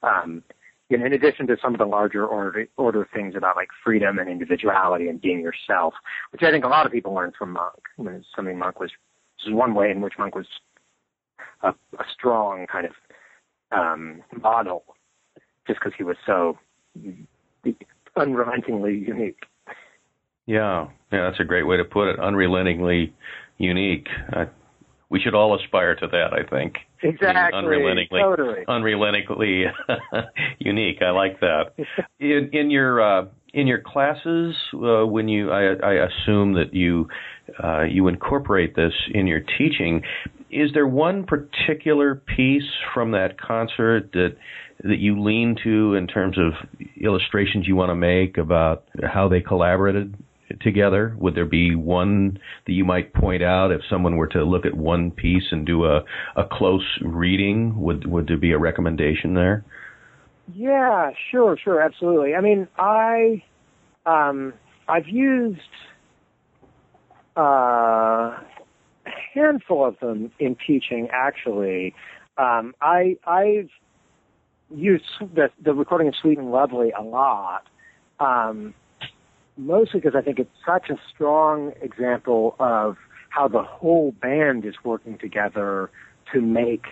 [0.01, 0.43] Um,
[0.89, 5.07] in addition to some of the larger order, order things about like freedom and individuality
[5.07, 5.93] and being yourself,
[6.31, 7.79] which I think a lot of people learned from Monk.
[7.97, 8.91] I mean, something Monk was,
[9.37, 10.45] this is one way in which Monk was
[11.61, 12.93] a, a strong kind of
[13.71, 14.83] um, model,
[15.67, 16.57] just because he was so
[18.15, 19.39] unrelentingly unique.
[20.45, 22.19] Yeah, yeah, that's a great way to put it.
[22.19, 23.13] Unrelentingly
[23.57, 24.07] unique.
[24.35, 24.45] Uh,
[25.09, 26.33] we should all aspire to that.
[26.33, 26.75] I think.
[27.01, 27.57] Exactly.
[27.57, 28.63] Unrelentingly, totally.
[28.67, 29.65] unrelentingly
[30.59, 31.01] unique.
[31.01, 31.73] I like that.
[32.19, 37.07] In, in your uh, in your classes, uh, when you, I, I assume that you
[37.63, 40.01] uh, you incorporate this in your teaching.
[40.49, 44.35] Is there one particular piece from that concert that
[44.79, 46.53] that you lean to in terms of
[47.01, 50.15] illustrations you want to make about how they collaborated
[50.61, 51.15] together?
[51.19, 54.75] Would there be one that you might point out if someone were to look at
[54.75, 56.03] one piece and do a,
[56.35, 57.79] a close reading?
[57.81, 59.63] Would would there be a recommendation there?
[60.53, 62.35] Yeah, sure, sure, absolutely.
[62.35, 63.43] I mean, I
[64.05, 64.53] um,
[64.87, 65.59] I've used
[67.37, 68.43] uh, a
[69.33, 71.07] handful of them in teaching.
[71.11, 71.95] Actually,
[72.37, 73.69] um, I I've
[74.75, 77.67] used the, the recording of Sweet and Lovely a lot.
[78.19, 78.73] Um,
[79.57, 82.97] mostly because I think it's such a strong example of
[83.29, 85.89] how the whole band is working together
[86.31, 86.85] to make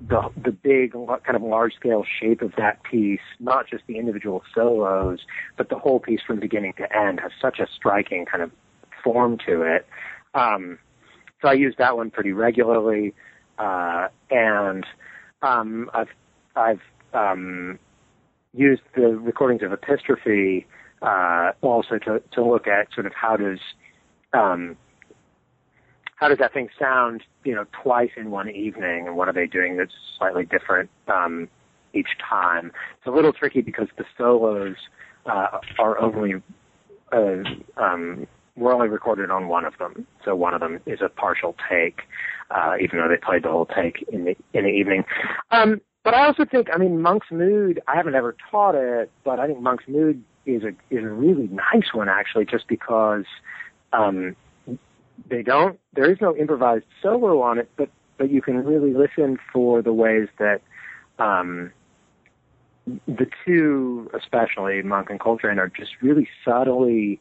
[0.00, 4.42] the the big kind of large scale shape of that piece, not just the individual
[4.54, 5.20] solos,
[5.56, 8.52] but the whole piece from beginning to end has such a striking kind of
[9.02, 9.86] form to it.
[10.34, 10.78] Um,
[11.42, 13.14] so I use that one pretty regularly,
[13.58, 14.86] uh, and
[15.42, 16.08] um, I've
[16.58, 16.80] I've
[17.14, 17.78] um,
[18.52, 20.66] used the recordings of Epistrophe
[21.00, 23.60] uh, also to, to look at sort of how does
[24.32, 24.76] um,
[26.16, 29.46] how does that thing sound, you know, twice in one evening, and what are they
[29.46, 31.48] doing that's slightly different um,
[31.94, 32.72] each time?
[32.98, 34.74] It's a little tricky because the solos
[35.26, 36.42] uh, are only
[37.12, 37.44] uh,
[37.80, 41.54] um, we're only recorded on one of them, so one of them is a partial
[41.70, 42.00] take,
[42.50, 45.04] uh, even though they played the whole take in the in the evening.
[45.52, 47.82] Um, but I also think, I mean, Monk's Mood.
[47.86, 51.48] I haven't ever taught it, but I think Monk's Mood is a is a really
[51.48, 53.26] nice one actually, just because
[53.92, 54.34] um,
[55.28, 55.78] they don't.
[55.92, 59.92] There is no improvised solo on it, but but you can really listen for the
[59.92, 60.62] ways that
[61.18, 61.72] um,
[63.06, 67.20] the two, especially Monk and Coltrane, are just really subtly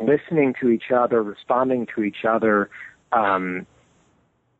[0.00, 2.70] listening to each other, responding to each other
[3.12, 3.66] um,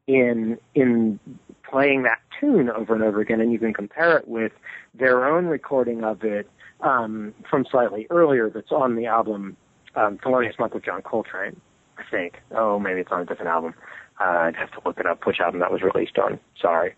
[0.07, 1.19] in in
[1.65, 4.53] playing that tune over and over again, and you can compare it with
[4.95, 9.57] their own recording of it um, from slightly earlier that's on the album
[9.95, 11.61] um, Thelonious Monk with John Coltrane,
[11.99, 12.41] I think.
[12.51, 13.75] Oh, maybe it's on a different album.
[14.21, 16.41] Uh, I'd have to look it up which album that was released on.
[16.61, 16.95] Sorry.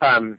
[0.00, 0.38] Um,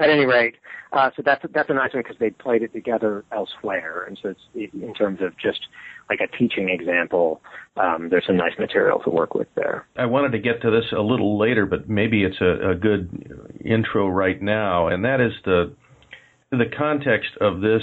[0.00, 0.54] at any rate,
[0.92, 4.28] uh, so that's that's a nice one because they played it together elsewhere, and so
[4.54, 5.66] it's in terms of just
[6.08, 7.40] like a teaching example,
[7.76, 9.86] um, there's some nice material to work with there.
[9.96, 13.54] I wanted to get to this a little later, but maybe it's a, a good
[13.64, 15.74] intro right now, and that is the
[16.50, 17.82] the context of this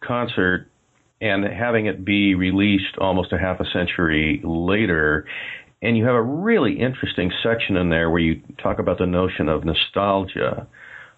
[0.00, 0.68] concert
[1.20, 5.26] and having it be released almost a half a century later.
[5.82, 9.48] And you have a really interesting section in there where you talk about the notion
[9.48, 10.66] of nostalgia.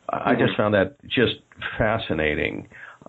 [0.08, 1.34] I just found that just
[1.76, 2.68] fascinating,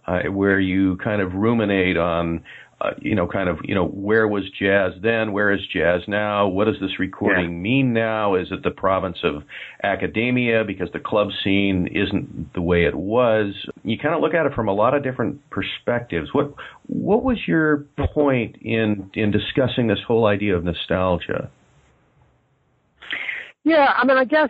[0.09, 2.43] uh, where you kind of ruminate on
[2.81, 5.33] uh, you know, kind of, you know, where was jazz then?
[5.33, 6.47] Where is jazz now?
[6.47, 7.57] What does this recording yeah.
[7.57, 8.35] mean now?
[8.35, 9.43] Is it the province of
[9.83, 13.53] academia because the club scene isn't the way it was?
[13.83, 16.29] You kind of look at it from a lot of different perspectives.
[16.33, 16.53] What
[16.87, 21.51] what was your point in in discussing this whole idea of nostalgia?
[23.65, 24.49] Yeah, I mean, I guess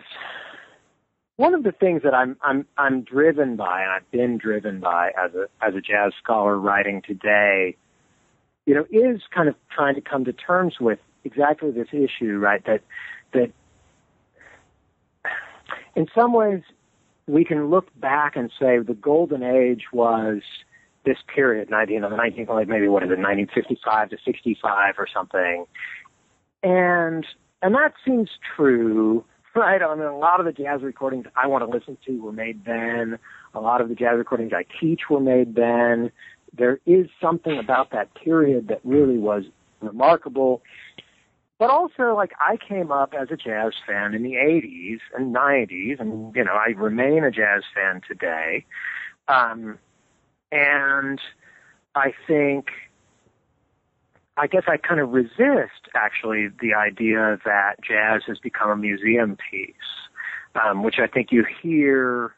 [1.40, 5.10] one of the things that I'm I'm I'm driven by, and I've been driven by
[5.18, 7.76] as a as a jazz scholar writing today
[8.66, 12.64] you know, is kind of trying to come to terms with exactly this issue, right?
[12.66, 12.82] That
[13.32, 13.50] that
[15.96, 16.62] in some ways
[17.26, 20.42] we can look back and say the golden age was
[21.04, 24.94] this period, 19, you know, the 19th, like maybe what is it, 1955 to 65
[24.98, 25.64] or something,
[26.62, 27.26] and
[27.62, 29.24] and that seems true,
[29.54, 29.82] right?
[29.82, 32.64] I mean, a lot of the jazz recordings I want to listen to were made
[32.64, 33.18] then.
[33.54, 36.10] A lot of the jazz recordings I teach were made then
[36.56, 39.44] there is something about that period that really was
[39.80, 40.62] remarkable.
[41.58, 46.00] But also, like, I came up as a jazz fan in the 80s and 90s,
[46.00, 48.64] and, you know, I remain a jazz fan today.
[49.28, 49.78] Um,
[50.50, 51.20] and
[51.94, 52.68] I think,
[54.40, 59.36] I guess I kind of resist, actually, the idea that jazz has become a museum
[59.50, 59.74] piece,
[60.64, 62.34] um, which I think you hear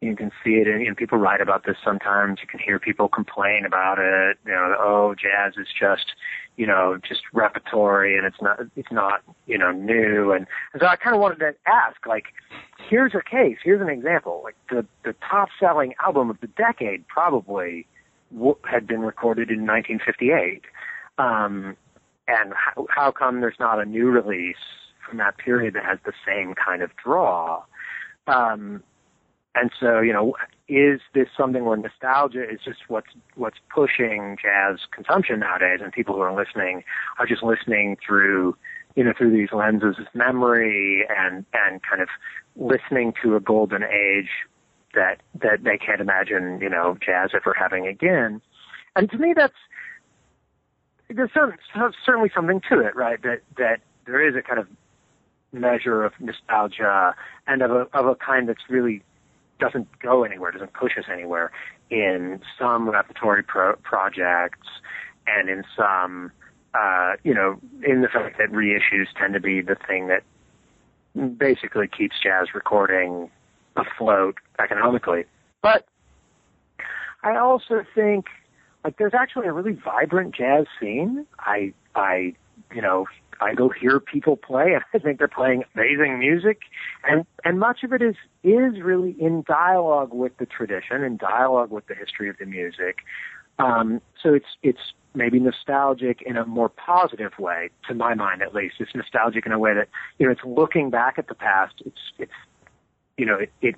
[0.00, 2.38] you can see it, and, people write about this sometimes.
[2.42, 4.38] You can hear people complain about it.
[4.44, 6.12] You know, oh, jazz is just,
[6.56, 10.30] you know, just repertory, and it's not, it's not, you know, new.
[10.32, 12.26] And, and so I kind of wanted to ask, like,
[12.88, 14.42] here's a case, here's an example.
[14.44, 17.86] Like the the top selling album of the decade probably
[18.32, 20.62] w- had been recorded in 1958.
[21.18, 21.76] Um,
[22.26, 24.56] and how, how come there's not a new release
[25.06, 27.62] from that period that has the same kind of draw?
[28.26, 28.82] Um,
[29.54, 30.34] and so, you know,
[30.68, 36.14] is this something where nostalgia is just what's what's pushing jazz consumption nowadays, and people
[36.14, 36.82] who are listening
[37.18, 38.56] are just listening through,
[38.96, 42.08] you know, through these lenses of memory and and kind of
[42.56, 44.30] listening to a golden age
[44.94, 48.40] that that they can't imagine, you know, jazz ever having again.
[48.96, 49.54] And to me, that's
[51.08, 51.52] there's some,
[52.04, 53.20] certainly something to it, right?
[53.22, 54.68] That that there is a kind of
[55.52, 57.14] measure of nostalgia
[57.46, 59.02] and of a of a kind that's really
[59.60, 61.52] doesn't go anywhere, doesn't push us anywhere
[61.90, 64.66] in some repertory pro- projects
[65.26, 66.32] and in some,
[66.74, 70.22] uh, you know, in the fact that reissues tend to be the thing that
[71.38, 73.30] basically keeps jazz recording
[73.76, 75.24] afloat economically.
[75.62, 75.86] But
[77.22, 78.26] I also think
[78.84, 81.26] like there's actually a really vibrant jazz scene.
[81.38, 82.34] I I
[82.74, 83.06] you know
[83.40, 86.60] I go hear people play, and I think they're playing amazing music,
[87.08, 91.70] and and much of it is is really in dialogue with the tradition, in dialogue
[91.70, 92.98] with the history of the music.
[93.58, 98.54] Um, so it's it's maybe nostalgic in a more positive way, to my mind at
[98.54, 98.76] least.
[98.80, 101.74] It's nostalgic in a way that you know it's looking back at the past.
[101.86, 102.32] It's it's
[103.16, 103.76] you know it, it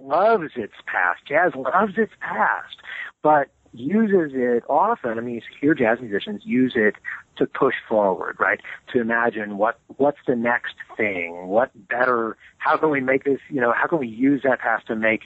[0.00, 1.20] loves its past.
[1.26, 2.76] Jazz loves its past,
[3.22, 5.18] but uses it often.
[5.18, 6.96] I mean, hear jazz musicians use it
[7.36, 8.60] to push forward, right?
[8.92, 13.60] To imagine what what's the next thing, what better, how can we make this, you
[13.60, 15.22] know, how can we use that past to make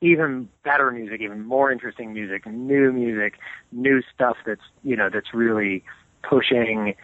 [0.00, 3.34] even better music, even more interesting music, new music,
[3.72, 5.82] new stuff that's you know that's really
[6.22, 6.94] pushing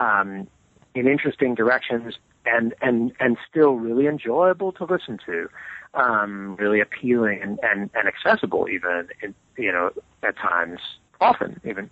[0.00, 0.46] um,
[0.94, 2.14] in interesting directions
[2.46, 5.48] and and and still really enjoyable to listen to,
[5.94, 9.90] um, really appealing and, and and accessible even, in, you know,
[10.22, 10.80] at times,
[11.20, 11.90] often even.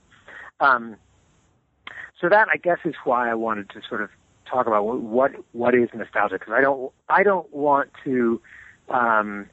[0.60, 0.96] Um,
[2.20, 4.10] so that I guess is why I wanted to sort of
[4.46, 8.40] talk about what what is nostalgia because I don't I don't want to
[8.88, 9.46] um,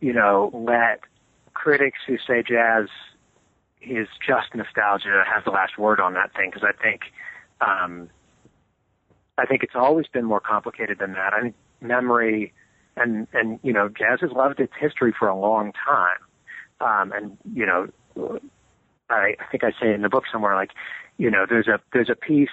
[0.00, 1.00] you know let
[1.54, 2.88] critics who say jazz
[3.80, 7.02] is just nostalgia have the last word on that thing because I think
[7.60, 8.10] um,
[9.38, 11.32] I think it's always been more complicated than that.
[11.32, 12.52] I think memory
[12.96, 16.18] and and you know jazz has loved its history for a long time,
[16.82, 17.88] um, and you know
[19.08, 20.70] I, I think I say in the book somewhere like
[21.18, 22.48] you know, there's a there's a piece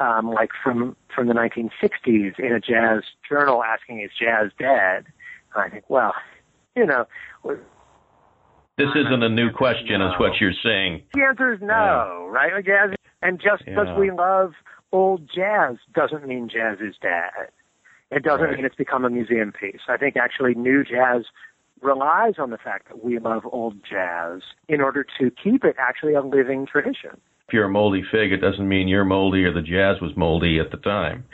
[0.00, 5.06] um, like from from the 1960s in a jazz journal asking, "Is jazz dead?"
[5.54, 6.12] And I think, well,
[6.74, 7.06] you know.
[8.78, 10.08] This isn't a new question, no.
[10.08, 11.02] is what you're saying.
[11.12, 12.30] The answer is no, yeah.
[12.30, 12.52] right?
[12.54, 12.90] Like jazz,
[13.20, 13.98] and just because yeah.
[13.98, 14.54] we love
[14.90, 17.50] old jazz doesn't mean jazz is dead.
[18.10, 18.56] It doesn't right.
[18.56, 19.80] mean it's become a museum piece.
[19.88, 21.24] I think actually new jazz
[21.82, 26.14] relies on the fact that we love old jazz in order to keep it actually
[26.14, 27.10] a living tradition.
[27.48, 30.58] If you're a moldy fig, it doesn't mean you're moldy or the jazz was moldy
[30.58, 31.24] at the time.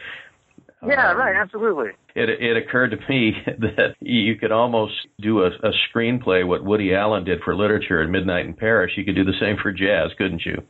[0.86, 1.90] Yeah, um, right, absolutely.
[2.14, 6.94] It it occurred to me that you could almost do a, a screenplay what Woody
[6.94, 8.92] Allen did for literature in Midnight in Paris.
[8.96, 10.62] You could do the same for jazz, couldn't you?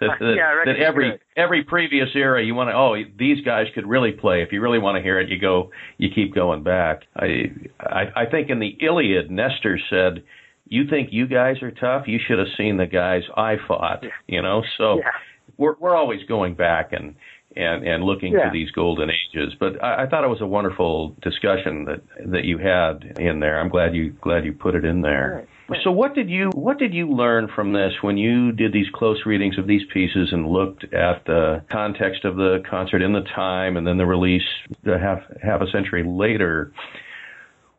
[0.00, 3.86] That, that, yeah, that every every previous era you want to oh these guys could
[3.86, 7.04] really play if you really want to hear it you go you keep going back
[7.16, 10.22] I I, I think in the Iliad Nestor said
[10.68, 14.42] you think you guys are tough you should have seen the guys I fought you
[14.42, 15.12] know so yeah.
[15.56, 17.14] we're we're always going back and
[17.56, 18.44] and and looking yeah.
[18.44, 19.54] to these golden ages.
[19.58, 23.58] But I, I thought it was a wonderful discussion that that you had in there.
[23.58, 25.48] I'm glad you glad you put it in there.
[25.82, 29.26] So what did you what did you learn from this when you did these close
[29.26, 33.76] readings of these pieces and looked at the context of the concert in the time
[33.76, 34.46] and then the release
[34.84, 36.72] half half a century later?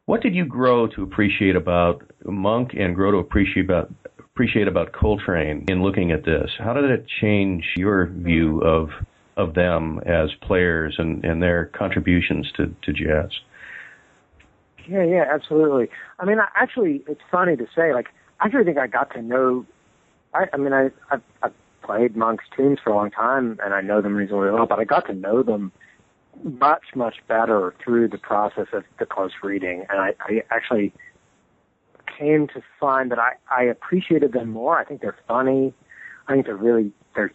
[0.06, 4.92] What did you grow to appreciate about Monk and grow to appreciate about appreciate about
[4.92, 6.52] Coltrane in looking at this?
[6.60, 8.90] How did it change your view of
[9.38, 13.30] of them as players and, and their contributions to, to jazz.
[14.88, 15.90] Yeah, yeah, absolutely.
[16.20, 18.08] I mean, I, actually, it's funny to say, like,
[18.40, 19.66] I actually think I got to know.
[20.34, 23.82] I, I mean, I I've, I've played Monk's tunes for a long time, and I
[23.82, 24.66] know them reasonably well.
[24.66, 25.72] But I got to know them
[26.44, 30.94] much, much better through the process of the close reading, and I, I actually
[32.18, 34.78] came to find that I, I appreciated them more.
[34.78, 35.74] I think they're funny.
[36.28, 37.32] I think they're really they're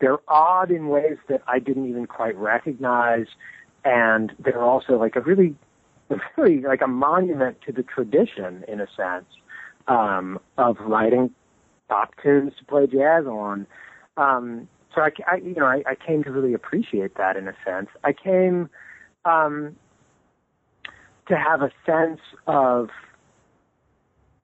[0.00, 3.26] they're odd in ways that I didn't even quite recognize,
[3.84, 5.54] and they're also like a really,
[6.36, 9.26] really like a monument to the tradition in a sense
[9.88, 11.30] um, of writing
[11.88, 13.66] pop tunes to play jazz on.
[14.16, 17.54] Um, so I, I, you know, I, I came to really appreciate that in a
[17.64, 17.88] sense.
[18.04, 18.70] I came
[19.24, 19.76] um,
[21.28, 22.90] to have a sense of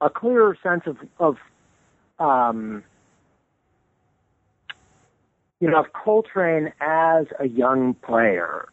[0.01, 1.37] a clearer sense of of
[2.19, 2.83] um,
[5.59, 8.67] you know, of Coltrane as a young player,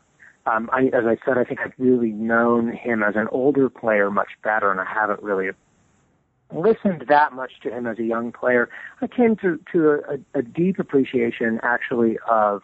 [0.49, 4.11] um, I, as I said, I think I've really known him as an older player
[4.11, 5.51] much better, and I haven't really
[6.53, 8.69] listened that much to him as a young player.
[9.03, 12.63] I came to to a, a deep appreciation, actually, of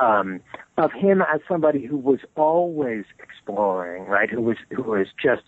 [0.00, 0.40] um,
[0.78, 4.30] of him as somebody who was always exploring, right?
[4.30, 5.42] Who was who was just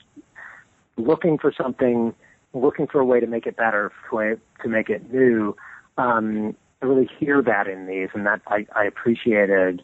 [0.96, 2.14] looking for something,
[2.52, 5.56] looking for a way to make it better, to make it new.
[5.96, 9.82] Um, I really hear that in these, and that I, I appreciated.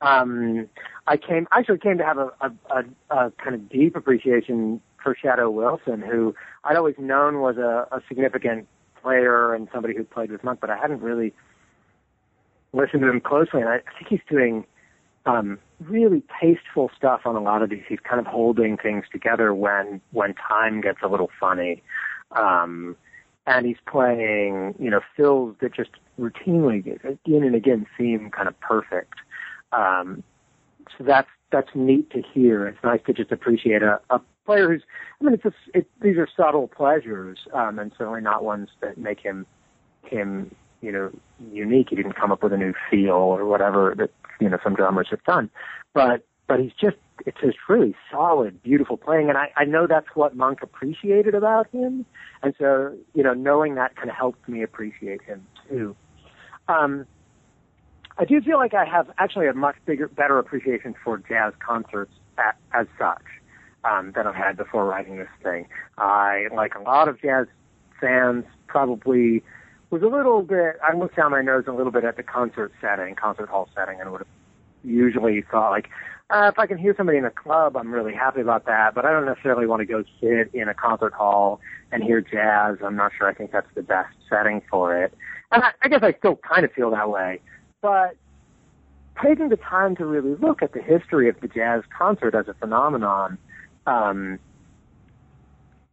[0.00, 0.68] Um,
[1.06, 2.84] I came actually came to have a, a, a,
[3.16, 6.34] a kind of deep appreciation for Shadow Wilson, who
[6.64, 8.68] I'd always known was a, a significant
[9.02, 11.32] player and somebody who played with Monk, but I hadn't really
[12.72, 13.60] listened to him closely.
[13.60, 14.64] And I, I think he's doing
[15.26, 17.82] um, really tasteful stuff on a lot of these.
[17.88, 21.82] He's kind of holding things together when when time gets a little funny.
[22.32, 22.96] Um,
[23.46, 25.90] and he's playing, you know, fills that just
[26.20, 29.14] routinely again and again seem kind of perfect.
[29.72, 30.22] Um,
[30.96, 32.66] so that's that's neat to hear.
[32.66, 34.82] It's nice to just appreciate a, a player who's.
[35.20, 38.98] I mean, it's just, it, these are subtle pleasures, um, and certainly not ones that
[38.98, 39.46] make him
[40.04, 41.10] him you know
[41.52, 41.88] unique.
[41.90, 44.10] He didn't come up with a new feel or whatever that
[44.40, 45.50] you know some drummers have done,
[45.94, 46.96] but but he's just
[47.26, 51.68] it's just really solid, beautiful playing, and I, I know that's what Monk appreciated about
[51.70, 52.06] him,
[52.42, 55.96] and so you know knowing that kind of helped me appreciate him too.
[56.68, 57.06] Um,
[58.18, 62.12] I do feel like I have actually a much bigger, better appreciation for jazz concerts
[62.36, 63.22] at, as such
[63.84, 65.68] um, than I've had before writing this thing.
[65.98, 67.46] I, like a lot of jazz
[68.00, 69.42] fans, probably
[69.90, 70.78] was a little bit.
[70.82, 74.00] I looked down my nose a little bit at the concert setting, concert hall setting,
[74.00, 74.28] and would have
[74.84, 75.88] usually thought like,
[76.30, 78.94] uh, if I can hear somebody in a club, I'm really happy about that.
[78.94, 81.60] But I don't necessarily want to go sit in a concert hall
[81.90, 82.76] and hear jazz.
[82.84, 83.28] I'm not sure.
[83.28, 85.14] I think that's the best setting for it.
[85.50, 87.40] And I, I guess I still kind of feel that way.
[87.80, 88.16] But
[89.22, 92.54] taking the time to really look at the history of the jazz concert as a
[92.54, 93.38] phenomenon,
[93.86, 94.38] um,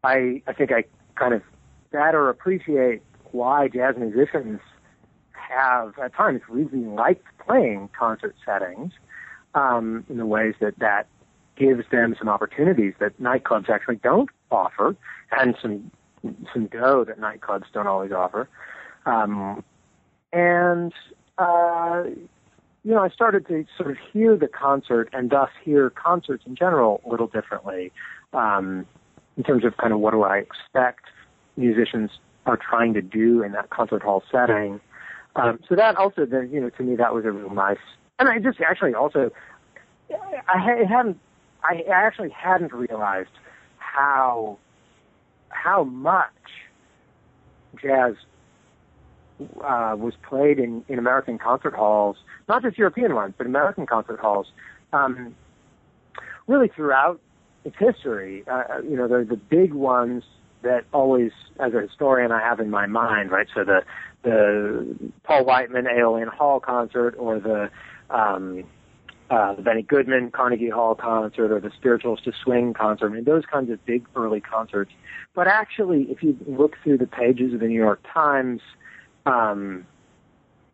[0.04, 1.42] I I think I kind of
[1.92, 4.60] better appreciate why jazz musicians
[5.32, 8.94] have at times really liked playing concert settings
[9.54, 11.08] um, in the ways that that
[11.56, 14.96] gives them some opportunities that nightclubs actually don't offer,
[15.32, 15.92] and some
[16.54, 18.50] some dough that nightclubs don't always offer.
[19.06, 19.64] Um,
[20.34, 20.92] and
[21.38, 22.04] uh,
[22.84, 26.56] you know, I started to sort of hear the concert and thus hear concerts in
[26.56, 27.92] general a little differently
[28.34, 28.86] um,
[29.38, 31.06] in terms of kind of what do I expect
[31.58, 32.12] musicians
[32.46, 34.80] are trying to do in that concert hall setting.
[35.36, 37.78] Um, so that also, then, you know, to me, that was a real nice.
[38.20, 39.32] And I just actually also,
[40.48, 41.20] I hadn't,
[41.64, 43.32] I actually hadn't realized
[43.80, 44.60] how,
[45.50, 46.30] how much
[47.82, 48.14] jazz
[49.40, 52.18] uh, was played in, in American concert halls,
[52.48, 54.48] not just European ones, but American concert halls,
[54.94, 55.36] um,
[56.48, 57.20] really throughout
[57.64, 58.44] its history.
[58.48, 60.24] Uh, uh you know, the the big ones
[60.62, 63.48] that always, as a historian, I have in my mind, right?
[63.54, 63.84] So the
[64.24, 67.70] the Paul Whiteman Aeolian Hall concert, or the
[68.10, 68.64] um,
[69.30, 73.12] uh, the Benny Goodman Carnegie Hall concert, or the Spirituals to Swing concert.
[73.12, 74.92] I mean, those kinds of big early concerts.
[75.34, 78.62] But actually, if you look through the pages of the New York Times,
[79.26, 79.86] um,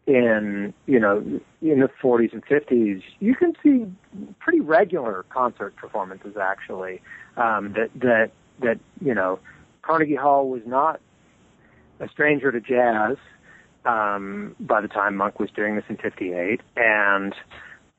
[0.07, 1.17] in you know
[1.61, 3.85] in the 40s and 50s, you can see
[4.39, 7.01] pretty regular concert performances actually
[7.37, 8.31] um, that that
[8.61, 9.39] that you know
[9.81, 10.99] Carnegie Hall was not
[11.99, 13.17] a stranger to jazz
[13.85, 17.35] um, by the time Monk was doing this in '58, and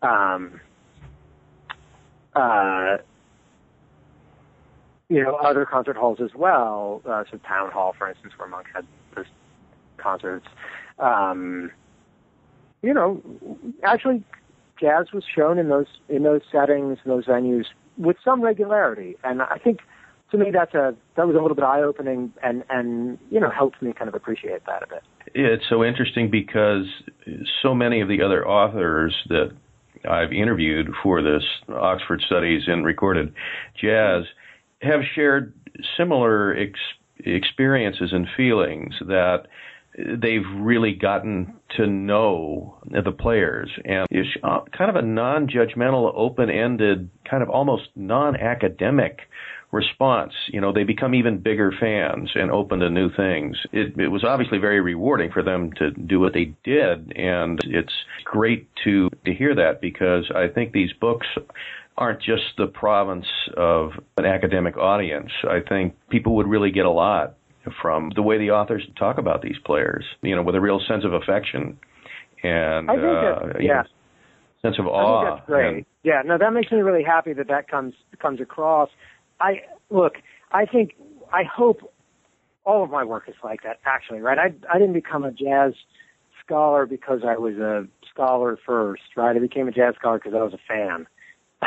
[0.02, 0.60] um,
[2.34, 2.98] uh,
[5.08, 7.00] you know other concert halls as well.
[7.06, 8.86] Uh, so Town Hall, for instance, where Monk had
[10.02, 10.46] concerts.
[10.98, 11.70] Um,
[12.82, 13.22] you know,
[13.84, 14.24] actually,
[14.80, 19.58] jazz was shown in those in those settings, those venues, with some regularity, and I
[19.62, 19.80] think
[20.32, 23.50] to me that's a that was a little bit eye opening, and and you know
[23.50, 25.02] helped me kind of appreciate that a bit.
[25.34, 26.86] It's so interesting because
[27.62, 29.52] so many of the other authors that
[30.08, 33.32] I've interviewed for this Oxford Studies in Recorded
[33.80, 34.24] Jazz
[34.82, 35.54] have shared
[35.96, 36.78] similar ex-
[37.24, 39.46] experiences and feelings that
[39.96, 43.70] they've really gotten to know the players.
[43.84, 49.20] And it's uh, kind of a non-judgmental open-ended kind of almost non-academic
[49.70, 50.32] response.
[50.48, 53.56] You know they become even bigger fans and open to new things.
[53.72, 57.12] It, it was obviously very rewarding for them to do what they did.
[57.16, 57.92] And it's
[58.24, 61.26] great to to hear that because i think these books
[61.96, 63.26] aren't just the province
[63.56, 65.30] of an academic audience.
[65.48, 67.36] I think people would really get a lot
[67.80, 71.04] from the way the authors talk about these players, you know, with a real sense
[71.04, 71.78] of affection
[72.42, 73.82] and I think uh, yeah.
[73.82, 73.82] Know,
[74.62, 75.22] sense of awe.
[75.22, 75.76] I think that's great.
[75.76, 78.90] And, yeah, no, that makes me really happy that that comes comes across.
[79.40, 80.14] I look,
[80.52, 80.94] I think,
[81.32, 81.92] I hope
[82.64, 83.80] all of my work is like that.
[83.84, 84.38] Actually, right?
[84.38, 85.74] I I didn't become a jazz
[86.44, 89.36] scholar because I was a scholar first, right?
[89.36, 91.06] I became a jazz scholar because I was a fan.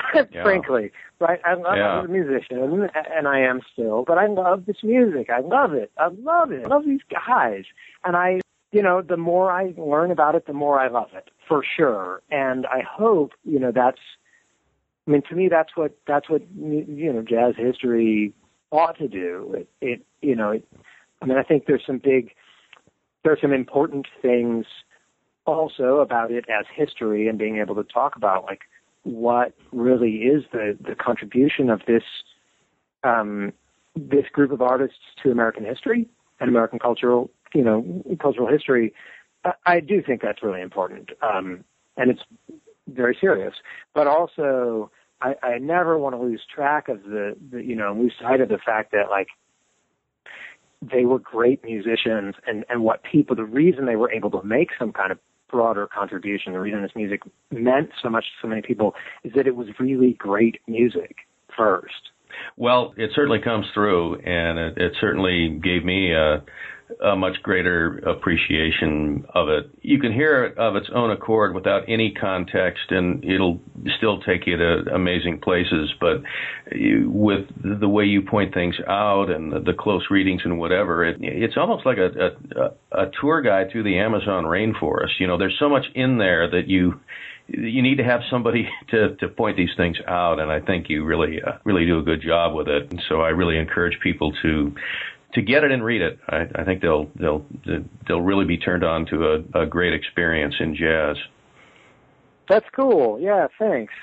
[0.32, 0.44] yeah.
[0.44, 1.40] frankly, right?
[1.46, 2.04] I love yeah.
[2.04, 5.30] a musician, and I am still, but I love this music.
[5.30, 5.92] I love it.
[5.98, 6.66] I love it.
[6.66, 7.64] I love these guys,
[8.04, 8.42] and I,
[8.72, 12.22] you know, the more I learn about it, the more I love it, for sure.
[12.30, 14.00] And I hope, you know, that's.
[15.08, 18.34] I mean, to me, that's what that's what you know, jazz history
[18.72, 19.56] ought to do.
[19.56, 20.68] It, it you know, it,
[21.22, 22.32] I mean, I think there's some big,
[23.24, 24.66] there's some important things
[25.46, 28.62] also about it as history and being able to talk about like
[29.06, 32.04] what really is the, the contribution of this
[33.04, 33.54] um,
[33.96, 38.94] this group of artists to American history and American cultural you know cultural history.
[39.46, 41.64] I, I do think that's really important, um,
[41.98, 42.22] and it's
[42.88, 43.54] very serious.
[43.94, 44.92] But also,
[45.22, 48.50] I, I never want to lose track of the, the you know lose sight of
[48.50, 49.28] the fact that like
[50.82, 54.70] they were great musicians and and what people the reason they were able to make
[54.80, 55.20] some kind of
[55.50, 56.54] broader contribution.
[56.54, 57.22] The reason this music
[57.52, 58.94] meant so much to so many people
[59.24, 61.16] is that it was really great music
[61.56, 62.12] first.
[62.58, 66.44] Well, it certainly comes through, and it, it certainly gave me a,
[67.04, 69.70] a much greater appreciation of it.
[69.82, 73.60] You can hear it of its own accord without any context, and it'll
[73.98, 75.92] still take you to amazing places.
[76.00, 76.22] But
[76.72, 81.58] with the way you point things out and the, close readings and whatever, it, it's
[81.58, 85.20] almost like a, a, a tour guide through the Amazon rainforest.
[85.20, 87.00] You know, there's so much in there that you
[87.48, 91.04] you need to have somebody to to point these things out, and I think you
[91.04, 92.92] really uh, really do a good job with it.
[92.92, 94.76] And so I really encourage people to
[95.36, 96.18] to get it and read it.
[96.28, 97.46] I, I think they'll they'll
[98.08, 101.18] they'll really be turned on to a, a great experience in jazz.
[102.50, 103.20] That's cool.
[103.20, 103.94] Yeah, thanks.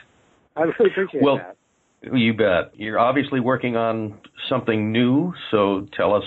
[0.56, 1.56] I really appreciate well, that.
[2.12, 2.72] You bet.
[2.74, 4.18] You're obviously working on
[4.48, 6.24] something new, so tell us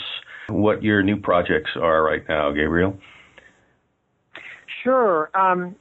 [0.47, 2.97] what your new projects are right now, Gabriel.
[4.83, 5.29] Sure.
[5.35, 5.75] Um,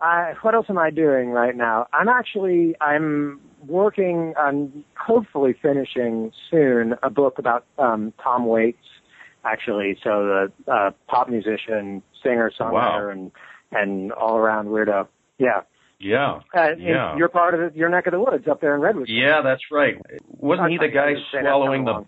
[0.00, 1.86] I, what else am I doing right now?
[1.92, 8.78] I'm actually I'm working on hopefully finishing soon a book about um, Tom Waits,
[9.44, 9.98] actually.
[10.02, 13.10] So the uh, pop musician, singer, songwriter, wow.
[13.10, 13.30] and
[13.72, 15.08] and all around weirdo.
[15.38, 15.62] Yeah.
[15.98, 16.40] Yeah.
[16.54, 17.16] Uh, yeah.
[17.16, 19.08] You're part of it, your neck of the woods up there in Redwood.
[19.08, 19.96] Yeah, that's right.
[20.28, 22.04] Wasn't he the guy swallowing the.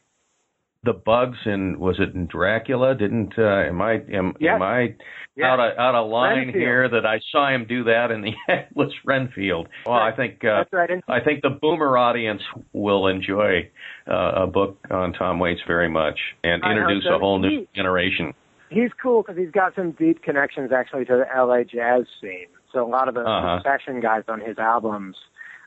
[0.85, 2.95] The bugs in was it in Dracula?
[2.95, 4.55] Didn't uh, am I am, Yes.
[4.57, 4.95] am I
[5.35, 5.47] Yes.
[5.47, 6.57] out of out of line Renfield.
[6.57, 9.69] here that I saw him do that in the Atlas Renfield?
[9.87, 10.91] Well, I think uh, That's right.
[11.09, 13.71] I think the boomer audience will enjoy
[14.11, 17.15] uh, a book on Tom Waits very much and I introduce so.
[17.15, 18.35] a whole new He- generation.
[18.71, 22.49] he's cool because he's got some deep connections actually to the LA jazz scene.
[22.73, 23.63] So a lot of the Uh-huh.
[23.63, 25.17] session guys on his albums,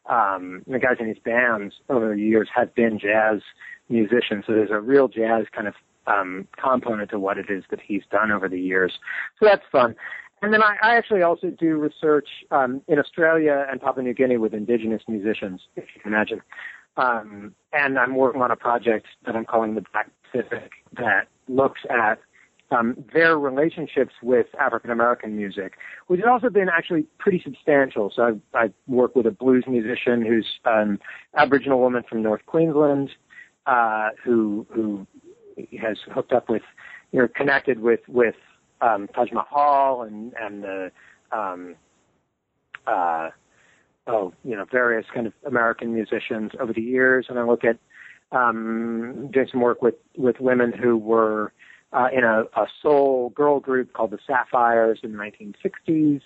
[0.09, 3.41] um, the guys in his bands over the years have been jazz
[3.89, 4.45] musicians.
[4.47, 5.73] So there's a real jazz kind of
[6.07, 8.93] um, component to what it is that he's done over the years.
[9.39, 9.95] So that's fun.
[10.41, 14.37] And then I, I actually also do research um, in Australia and Papua New Guinea
[14.37, 16.41] with indigenous musicians, if you can imagine.
[16.97, 21.81] Um, and I'm working on a project that I'm calling the Black Pacific that looks
[21.89, 22.19] at
[22.71, 25.73] um, their relationships with African American music,
[26.07, 28.11] which has also been actually pretty substantial.
[28.15, 30.99] So I, I work with a blues musician who's an
[31.35, 33.11] Aboriginal woman from North Queensland,
[33.65, 35.07] uh, who who
[35.79, 36.63] has hooked up with,
[37.11, 38.35] you know, connected with with
[38.81, 40.91] um, Taj Mahal and and the
[41.31, 41.75] um,
[42.87, 43.29] uh,
[44.07, 47.77] oh you know various kind of American musicians over the years, and I look at
[48.31, 51.53] um, doing some work with with women who were
[51.95, 56.21] uh, in a, a soul girl group called the Sapphires in the 1960s,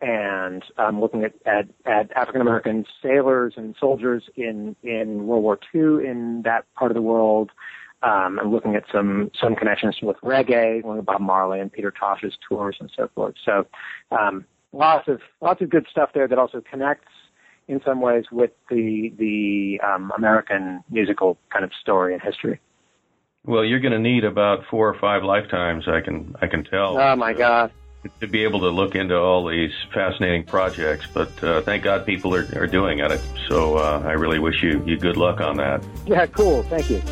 [0.00, 5.58] and um, looking at at, at African American sailors and soldiers in in World War
[5.74, 7.50] II in that part of the world.
[8.02, 11.92] Um, I'm looking at some some connections with reggae, looking at Bob Marley and Peter
[11.92, 13.36] Tosh's tours and so forth.
[13.44, 13.66] So
[14.10, 17.12] um, lots of lots of good stuff there that also connects
[17.68, 22.60] in some ways with the the um, American musical kind of story and history.
[23.46, 25.86] Well, you're going to need about four or five lifetimes.
[25.86, 26.98] I can I can tell.
[26.98, 27.70] Oh my God!
[28.20, 31.06] to be able to look into all these fascinating projects.
[31.12, 33.20] But uh, thank God people are, are doing it.
[33.48, 35.82] So uh, I really wish you, you good luck on that.
[36.06, 36.62] Yeah, cool.
[36.64, 37.02] Thank you.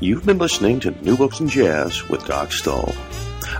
[0.00, 2.94] You've been listening to New Books in Jazz with Doc Stull.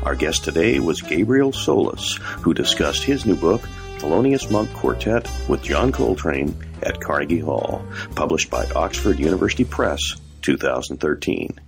[0.02, 3.60] Our guest today was Gabriel Solis, who discussed his new book,
[4.00, 7.84] Thelonious Monk Quartet with John Coltrane at Carnegie Hall,
[8.14, 11.60] published by Oxford University Press, 2013.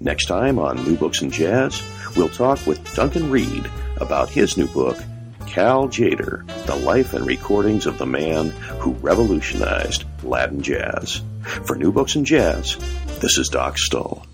[0.00, 1.82] Next time on New Books in Jazz,
[2.16, 4.96] we'll talk with Duncan Reid about his new book,
[5.46, 8.48] Cal Tjader, The Life and Recordings of the Man
[8.80, 11.20] Who Revolutionized Latin Jazz.
[11.66, 12.78] For New Books in Jazz,
[13.20, 14.24] this is Doc Stull.